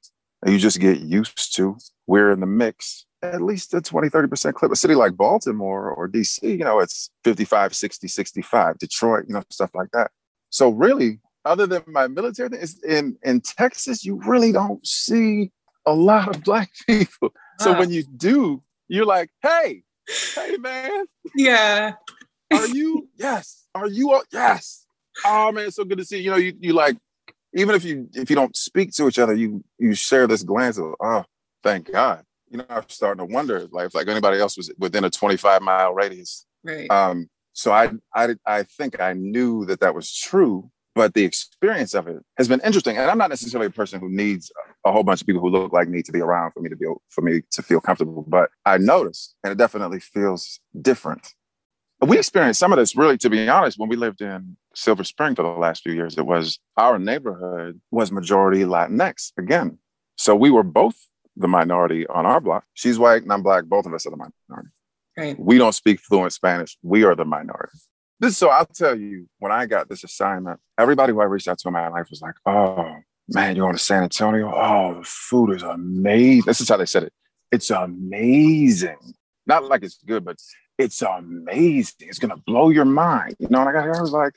You 0.46 0.58
just 0.58 0.80
get 0.80 1.00
used 1.00 1.54
to, 1.56 1.76
we're 2.06 2.30
in 2.30 2.40
the 2.40 2.46
mix 2.46 3.04
at 3.34 3.42
least 3.42 3.74
a 3.74 3.80
20, 3.80 4.08
30% 4.08 4.54
clip. 4.54 4.72
A 4.72 4.76
city 4.76 4.94
like 4.94 5.16
Baltimore 5.16 5.90
or 5.90 6.08
DC, 6.08 6.42
you 6.42 6.64
know, 6.64 6.80
it's 6.80 7.10
55, 7.24 7.74
60, 7.74 8.08
65. 8.08 8.78
Detroit, 8.78 9.24
you 9.28 9.34
know, 9.34 9.42
stuff 9.50 9.70
like 9.74 9.90
that. 9.92 10.10
So 10.50 10.70
really, 10.70 11.20
other 11.44 11.66
than 11.66 11.82
my 11.86 12.06
military 12.08 12.48
thing, 12.48 12.66
in, 12.88 13.16
in 13.22 13.40
Texas, 13.40 14.04
you 14.04 14.20
really 14.26 14.52
don't 14.52 14.84
see 14.86 15.50
a 15.86 15.92
lot 15.92 16.34
of 16.34 16.42
black 16.44 16.70
people. 16.86 17.32
So 17.60 17.78
when 17.78 17.90
you 17.90 18.04
do, 18.16 18.62
you're 18.88 19.06
like, 19.06 19.30
hey, 19.42 19.82
hey 20.34 20.56
man. 20.58 21.06
Yeah. 21.34 21.94
Are 22.52 22.66
you? 22.68 23.08
yes. 23.16 23.66
Are 23.74 23.88
you? 23.88 24.12
All, 24.12 24.22
yes. 24.32 24.86
Oh 25.24 25.50
man, 25.52 25.70
so 25.70 25.84
good 25.84 25.98
to 25.98 26.04
see. 26.04 26.20
You 26.20 26.30
know, 26.30 26.36
you 26.36 26.52
you 26.60 26.72
like, 26.74 26.96
even 27.54 27.74
if 27.74 27.84
you 27.84 28.08
if 28.12 28.28
you 28.28 28.36
don't 28.36 28.54
speak 28.54 28.92
to 28.92 29.08
each 29.08 29.18
other, 29.18 29.34
you 29.34 29.64
you 29.78 29.94
share 29.94 30.26
this 30.26 30.42
glance 30.42 30.78
of, 30.78 30.94
oh, 31.00 31.24
thank 31.62 31.90
God 31.90 32.25
you 32.48 32.58
know, 32.58 32.64
I'm 32.68 32.84
starting 32.88 33.26
to 33.26 33.32
wonder, 33.32 33.66
like, 33.70 33.86
if 33.86 33.94
like 33.94 34.08
anybody 34.08 34.38
else 34.38 34.56
was 34.56 34.72
within 34.78 35.04
a 35.04 35.10
25 35.10 35.62
mile 35.62 35.92
radius. 35.92 36.46
Right. 36.62 36.90
Um, 36.90 37.28
so 37.52 37.72
I, 37.72 37.90
I, 38.14 38.36
I 38.46 38.62
think 38.64 39.00
I 39.00 39.14
knew 39.14 39.64
that 39.66 39.80
that 39.80 39.94
was 39.94 40.14
true, 40.14 40.70
but 40.94 41.14
the 41.14 41.24
experience 41.24 41.94
of 41.94 42.06
it 42.06 42.22
has 42.36 42.48
been 42.48 42.60
interesting. 42.64 42.96
And 42.96 43.10
I'm 43.10 43.18
not 43.18 43.30
necessarily 43.30 43.66
a 43.66 43.70
person 43.70 44.00
who 44.00 44.10
needs 44.10 44.52
a 44.84 44.92
whole 44.92 45.02
bunch 45.02 45.20
of 45.22 45.26
people 45.26 45.40
who 45.40 45.50
look 45.50 45.72
like 45.72 45.88
me 45.88 46.02
to 46.02 46.12
be 46.12 46.20
around 46.20 46.52
for 46.52 46.60
me 46.60 46.68
to 46.68 46.76
be 46.76 46.86
for 47.08 47.22
me 47.22 47.42
to 47.50 47.62
feel 47.62 47.80
comfortable. 47.80 48.24
But 48.28 48.50
I 48.64 48.78
noticed, 48.78 49.34
and 49.42 49.52
it 49.52 49.58
definitely 49.58 50.00
feels 50.00 50.60
different. 50.80 51.28
We 52.00 52.18
experienced 52.18 52.60
some 52.60 52.72
of 52.72 52.78
this 52.78 52.94
really, 52.94 53.16
to 53.18 53.30
be 53.30 53.48
honest, 53.48 53.78
when 53.78 53.88
we 53.88 53.96
lived 53.96 54.20
in 54.20 54.58
Silver 54.74 55.02
Spring 55.02 55.34
for 55.34 55.42
the 55.42 55.48
last 55.48 55.82
few 55.82 55.94
years. 55.94 56.18
It 56.18 56.26
was 56.26 56.58
our 56.76 56.98
neighborhood 56.98 57.80
was 57.90 58.12
majority 58.12 58.60
Latinx 58.60 59.32
again. 59.38 59.78
So 60.16 60.36
we 60.36 60.50
were 60.50 60.62
both 60.62 61.08
the 61.36 61.48
minority 61.48 62.06
on 62.06 62.26
our 62.26 62.40
block. 62.40 62.64
She's 62.74 62.98
white 62.98 63.22
and 63.22 63.32
I'm 63.32 63.42
black. 63.42 63.64
Both 63.64 63.86
of 63.86 63.94
us 63.94 64.06
are 64.06 64.10
the 64.10 64.16
minority. 64.16 64.70
Right. 65.16 65.38
We 65.38 65.58
don't 65.58 65.74
speak 65.74 66.00
fluent 66.00 66.32
Spanish. 66.32 66.76
We 66.82 67.04
are 67.04 67.14
the 67.14 67.24
minority. 67.24 67.78
This 68.20 68.38
so 68.38 68.48
I'll 68.48 68.66
tell 68.66 68.98
you 68.98 69.28
when 69.38 69.52
I 69.52 69.66
got 69.66 69.88
this 69.88 70.04
assignment, 70.04 70.60
everybody 70.78 71.12
who 71.12 71.20
I 71.20 71.24
reached 71.24 71.48
out 71.48 71.58
to 71.58 71.68
in 71.68 71.74
my 71.74 71.88
life 71.88 72.06
was 72.08 72.22
like, 72.22 72.34
"Oh 72.46 72.96
man, 73.28 73.56
you're 73.56 73.66
going 73.66 73.76
to 73.76 73.82
San 73.82 74.02
Antonio. 74.02 74.50
Oh, 74.54 74.94
the 74.94 75.04
food 75.04 75.54
is 75.54 75.62
amazing." 75.62 76.44
This 76.46 76.60
is 76.60 76.68
how 76.68 76.78
they 76.78 76.86
said 76.86 77.02
it. 77.02 77.12
It's 77.52 77.70
amazing. 77.70 78.96
Not 79.46 79.64
like 79.64 79.82
it's 79.82 80.02
good, 80.02 80.24
but 80.24 80.38
it's 80.78 81.02
amazing. 81.02 82.08
It's 82.08 82.18
gonna 82.18 82.38
blow 82.38 82.70
your 82.70 82.86
mind. 82.86 83.36
You 83.38 83.48
know, 83.50 83.60
and 83.60 83.68
I 83.68 83.72
got 83.72 83.82
here, 83.82 83.94
I 83.96 84.00
was 84.00 84.12
like, 84.12 84.34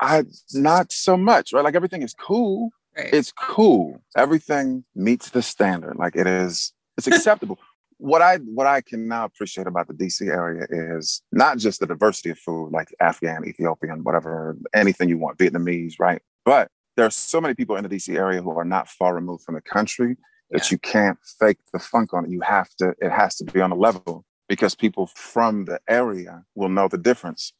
I 0.00 0.24
not 0.52 0.92
so 0.92 1.16
much, 1.16 1.52
right? 1.52 1.64
Like 1.64 1.76
everything 1.76 2.02
is 2.02 2.14
cool, 2.14 2.70
Right. 2.96 3.12
It's 3.12 3.32
cool. 3.32 4.02
Everything 4.16 4.84
meets 4.94 5.30
the 5.30 5.42
standard. 5.42 5.96
Like 5.96 6.16
it 6.16 6.26
is, 6.26 6.72
it's 6.96 7.06
acceptable. 7.06 7.58
what 7.98 8.20
I 8.22 8.36
what 8.38 8.66
I 8.66 8.80
can 8.80 9.08
now 9.08 9.24
appreciate 9.24 9.66
about 9.66 9.88
the 9.88 9.94
DC 9.94 10.28
area 10.28 10.66
is 10.70 11.22
not 11.32 11.58
just 11.58 11.80
the 11.80 11.86
diversity 11.86 12.30
of 12.30 12.38
food, 12.38 12.70
like 12.72 12.88
Afghan, 13.00 13.46
Ethiopian, 13.46 14.04
whatever, 14.04 14.56
anything 14.74 15.08
you 15.08 15.18
want, 15.18 15.38
Vietnamese, 15.38 15.94
right? 15.98 16.20
But 16.44 16.68
there 16.96 17.06
are 17.06 17.10
so 17.10 17.40
many 17.40 17.54
people 17.54 17.76
in 17.76 17.84
the 17.84 17.88
DC 17.88 18.14
area 18.16 18.42
who 18.42 18.50
are 18.50 18.64
not 18.64 18.88
far 18.88 19.14
removed 19.14 19.44
from 19.44 19.54
the 19.54 19.62
country 19.62 20.16
that 20.50 20.70
you 20.70 20.78
can't 20.78 21.18
fake 21.40 21.58
the 21.72 21.78
funk 21.78 22.12
on 22.12 22.26
it. 22.26 22.30
You 22.30 22.42
have 22.42 22.68
to, 22.78 22.94
it 23.00 23.10
has 23.10 23.36
to 23.36 23.44
be 23.44 23.60
on 23.60 23.72
a 23.72 23.74
level 23.74 24.24
because 24.48 24.74
people 24.74 25.06
from 25.06 25.64
the 25.64 25.80
area 25.88 26.44
will 26.54 26.68
know 26.68 26.88
the 26.88 26.98
difference. 26.98 27.54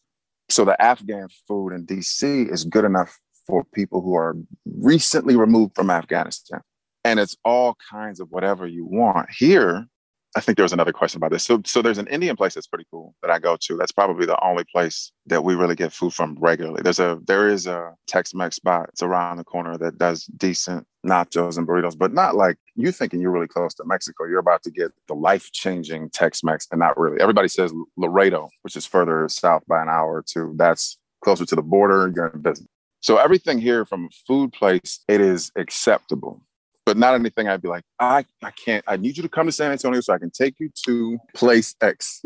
So 0.51 0.67
the 0.67 0.81
Afghan 0.81 1.29
food 1.49 1.71
in 1.71 1.87
DC 1.87 2.53
is 2.53 2.65
good 2.65 2.85
enough 2.85 3.19
for 3.47 3.65
people 3.75 4.01
who 4.01 4.15
are 4.15 4.37
recently 4.67 5.37
removed 5.37 5.75
from 5.75 5.91
Afghanistan. 5.91 6.61
And 7.05 7.19
it's 7.19 7.37
all 7.45 7.77
kinds 7.91 8.21
of 8.21 8.29
whatever 8.31 8.67
you 8.67 8.87
want. 8.87 9.29
Here, 9.31 9.87
I 10.35 10.41
think 10.41 10.57
there 10.57 10.65
was 10.65 10.73
another 10.73 10.93
question 10.93 11.19
about 11.19 11.31
this. 11.31 11.43
So, 11.43 11.61
so 11.67 11.83
there's 11.83 11.99
an 11.99 12.07
Indian 12.07 12.37
place 12.37 12.55
that's 12.55 12.67
pretty 12.67 12.87
cool 12.91 13.15
that 13.21 13.31
I 13.31 13.39
go 13.39 13.57
to. 13.61 13.77
That's 13.77 13.93
probably 13.93 14.25
the 14.25 14.43
only 14.43 14.65
place 14.65 15.13
that 15.27 15.45
we 15.45 15.55
really 15.55 15.75
get 15.75 15.93
food 15.93 16.15
from 16.15 16.39
regularly. 16.41 16.81
There's 16.83 17.01
a 17.01 17.19
there 17.27 17.49
is 17.49 17.67
a 17.67 17.93
Tex-Mex 18.07 18.57
spot. 18.57 18.89
It's 18.91 19.03
around 19.03 19.37
the 19.37 19.45
corner 19.45 19.77
that 19.77 19.99
does 19.99 20.25
decent 20.25 20.87
nachos 21.05 21.59
and 21.59 21.69
burritos, 21.69 21.99
but 21.99 22.15
not 22.15 22.35
like 22.35 22.57
you 22.77 22.93
thinking 22.93 23.21
you're 23.21 23.33
really 23.33 23.49
close 23.49 23.75
to 23.75 23.85
Mexico. 23.85 24.25
You're 24.25 24.39
about 24.39 24.63
to 24.63 24.71
get 24.71 24.93
the 25.09 25.15
life-changing 25.15 26.11
Tex-Mex, 26.11 26.69
and 26.71 26.79
not 26.79 26.99
really. 26.99 27.21
Everybody 27.21 27.49
says 27.49 27.75
Laredo, 27.99 28.49
which 28.63 28.77
is 28.77 28.87
further 28.87 29.29
south 29.29 29.65
by 29.67 29.83
an 29.83 29.89
hour 29.91 30.15
or 30.15 30.25
two. 30.27 30.55
That's 30.57 30.97
closer 31.23 31.45
to 31.45 31.57
the 31.57 31.63
border. 31.63 32.11
You're 32.15 32.29
in 32.29 32.41
business. 32.41 32.69
So 33.03 33.19
everything 33.19 33.59
here 33.59 33.85
from 33.85 34.07
a 34.07 34.09
food 34.27 34.53
place, 34.53 35.01
it 35.09 35.21
is 35.21 35.51
acceptable, 35.57 36.41
but 36.87 36.97
not 36.97 37.15
anything 37.15 37.49
I'd 37.49 37.61
be 37.61 37.69
like, 37.69 37.85
I, 37.99 38.25
I 38.43 38.51
can't, 38.53 38.85
I 38.89 38.97
need 38.97 39.17
you 39.17 39.23
to 39.23 39.29
come 39.29 39.47
to 39.47 39.53
San 39.53 39.73
Antonio 39.73 40.01
so 40.01 40.15
I 40.15 40.19
can 40.19 40.31
take 40.31 40.59
you 40.59 40.71
to 40.87 41.19
place 41.35 41.75
X. 41.81 42.23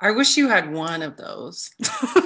I 0.00 0.12
wish 0.12 0.36
you 0.36 0.48
had 0.48 0.72
one 0.72 1.02
of 1.02 1.16
those. 1.16 1.70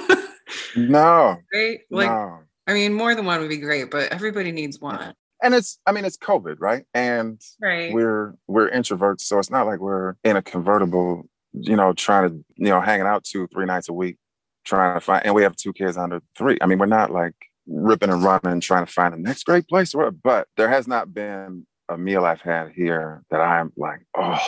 no. 0.75 1.37
Right? 1.53 1.79
Like, 1.91 2.09
no. 2.09 2.39
I 2.65 2.73
mean, 2.73 2.93
more 2.93 3.13
than 3.15 3.25
one 3.25 3.39
would 3.41 3.49
be 3.49 3.57
great, 3.57 3.91
but 3.91 4.11
everybody 4.11 4.51
needs 4.51 4.79
one. 4.79 5.13
And 5.41 5.53
it's, 5.53 5.79
I 5.85 5.91
mean, 5.91 6.05
it's 6.05 6.17
COVID, 6.17 6.57
right? 6.59 6.85
And 6.95 7.39
right. 7.61 7.93
we're 7.93 8.33
we're 8.47 8.71
introverts, 8.71 9.21
so 9.21 9.37
it's 9.37 9.51
not 9.51 9.67
like 9.67 9.79
we're 9.79 10.15
in 10.23 10.35
a 10.35 10.41
convertible 10.41 11.29
you 11.61 11.75
know, 11.75 11.93
trying 11.93 12.29
to, 12.29 12.45
you 12.55 12.69
know, 12.69 12.81
hanging 12.81 13.07
out 13.07 13.23
two, 13.23 13.47
three 13.47 13.65
nights 13.65 13.89
a 13.89 13.93
week, 13.93 14.17
trying 14.65 14.95
to 14.95 14.99
find, 14.99 15.25
and 15.25 15.35
we 15.35 15.43
have 15.43 15.55
two 15.55 15.73
kids 15.73 15.97
under 15.97 16.21
three. 16.37 16.57
I 16.61 16.65
mean, 16.65 16.79
we're 16.79 16.85
not 16.85 17.11
like 17.11 17.35
ripping 17.67 18.09
and 18.09 18.23
running, 18.23 18.59
trying 18.59 18.85
to 18.85 18.91
find 18.91 19.13
the 19.13 19.17
next 19.17 19.43
great 19.43 19.67
place, 19.67 19.93
but 20.23 20.47
there 20.57 20.69
has 20.69 20.87
not 20.87 21.13
been 21.13 21.65
a 21.89 21.97
meal 21.97 22.25
I've 22.25 22.41
had 22.41 22.71
here 22.75 23.23
that 23.29 23.41
I'm 23.41 23.71
like, 23.77 24.01
oh, 24.15 24.39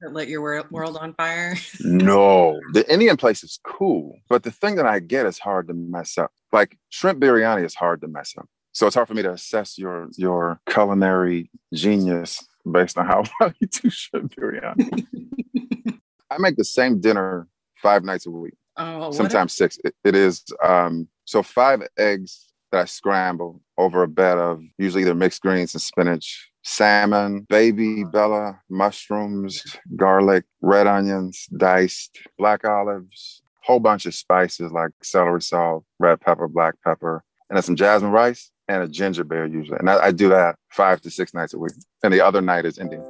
that 0.00 0.12
lit 0.12 0.28
your 0.28 0.42
world 0.42 0.98
on 1.00 1.14
fire? 1.14 1.56
no, 1.80 2.60
the 2.72 2.90
Indian 2.92 3.16
place 3.16 3.42
is 3.42 3.58
cool, 3.64 4.18
but 4.28 4.42
the 4.42 4.50
thing 4.50 4.76
that 4.76 4.86
I 4.86 4.98
get 4.98 5.26
is 5.26 5.38
hard 5.38 5.68
to 5.68 5.74
mess 5.74 6.18
up. 6.18 6.30
Like 6.52 6.78
shrimp 6.90 7.20
biryani 7.20 7.64
is 7.64 7.74
hard 7.74 8.00
to 8.02 8.08
mess 8.08 8.34
up. 8.38 8.46
So 8.72 8.86
it's 8.86 8.94
hard 8.94 9.08
for 9.08 9.14
me 9.14 9.22
to 9.22 9.32
assess 9.32 9.78
your 9.78 10.08
your 10.16 10.60
culinary 10.68 11.50
genius 11.72 12.46
based 12.70 12.98
on 12.98 13.06
how 13.06 13.24
well 13.40 13.52
you 13.58 13.68
do 13.68 13.88
shrimp 13.88 14.34
biryani. 14.34 15.06
I 16.30 16.38
make 16.38 16.56
the 16.56 16.64
same 16.64 17.00
dinner 17.00 17.48
five 17.76 18.04
nights 18.04 18.26
a 18.26 18.30
week. 18.30 18.54
Oh, 18.76 19.12
sometimes 19.12 19.52
a- 19.54 19.56
six. 19.56 19.78
It, 19.82 19.94
it 20.04 20.14
is 20.14 20.44
um, 20.62 21.08
so 21.24 21.42
five 21.42 21.82
eggs 21.98 22.45
that 22.72 22.82
I 22.82 22.84
scramble 22.84 23.60
over 23.78 24.02
a 24.02 24.08
bed 24.08 24.38
of 24.38 24.62
usually 24.78 25.02
either 25.02 25.14
mixed 25.14 25.42
greens 25.42 25.74
and 25.74 25.82
spinach, 25.82 26.50
salmon, 26.62 27.46
baby 27.48 27.86
mm-hmm. 27.86 28.10
bella, 28.10 28.60
mushrooms, 28.68 29.62
garlic, 29.94 30.44
red 30.60 30.86
onions, 30.86 31.46
diced, 31.56 32.18
black 32.38 32.64
olives, 32.64 33.42
whole 33.62 33.80
bunch 33.80 34.06
of 34.06 34.14
spices 34.14 34.72
like 34.72 34.90
celery 35.02 35.42
salt, 35.42 35.84
red 35.98 36.20
pepper, 36.20 36.48
black 36.48 36.74
pepper, 36.84 37.22
and 37.48 37.56
then 37.56 37.62
some 37.62 37.76
jasmine 37.76 38.10
rice 38.10 38.50
and 38.68 38.82
a 38.82 38.88
ginger 38.88 39.24
beer 39.24 39.46
usually. 39.46 39.78
And 39.78 39.88
I, 39.88 40.06
I 40.06 40.12
do 40.12 40.28
that 40.30 40.56
five 40.70 41.00
to 41.02 41.10
six 41.10 41.34
nights 41.34 41.54
a 41.54 41.58
week. 41.58 41.72
And 42.02 42.12
the 42.12 42.20
other 42.20 42.40
night 42.40 42.64
is 42.64 42.78
Indian. 42.78 43.04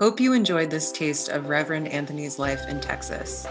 Hope 0.00 0.20
you 0.20 0.32
enjoyed 0.32 0.70
this 0.70 0.92
taste 0.92 1.28
of 1.28 1.48
Reverend 1.48 1.88
Anthony's 1.88 2.38
life 2.38 2.68
in 2.68 2.80
Texas. 2.80 3.46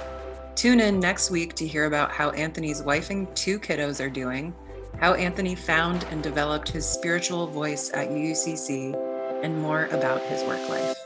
Tune 0.56 0.80
in 0.80 1.00
next 1.00 1.32
week 1.32 1.54
to 1.56 1.68
hear 1.68 1.86
about 1.86 2.12
how 2.12 2.30
Anthony's 2.32 2.84
wife 2.84 3.10
and 3.10 3.34
two 3.36 3.60
kiddos 3.60 4.04
are 4.04 4.10
doing 4.10 4.54
how 5.00 5.14
Anthony 5.14 5.56
found 5.56 6.04
and 6.06 6.24
developed 6.24 6.70
his 6.70 6.86
spiritual 6.86 7.48
voice 7.48 7.92
at 7.94 8.10
UUCC, 8.10 8.96
and 9.44 9.62
more 9.62 9.86
about 9.92 10.22
his 10.24 10.42
work 10.44 10.70
life. 10.70 11.05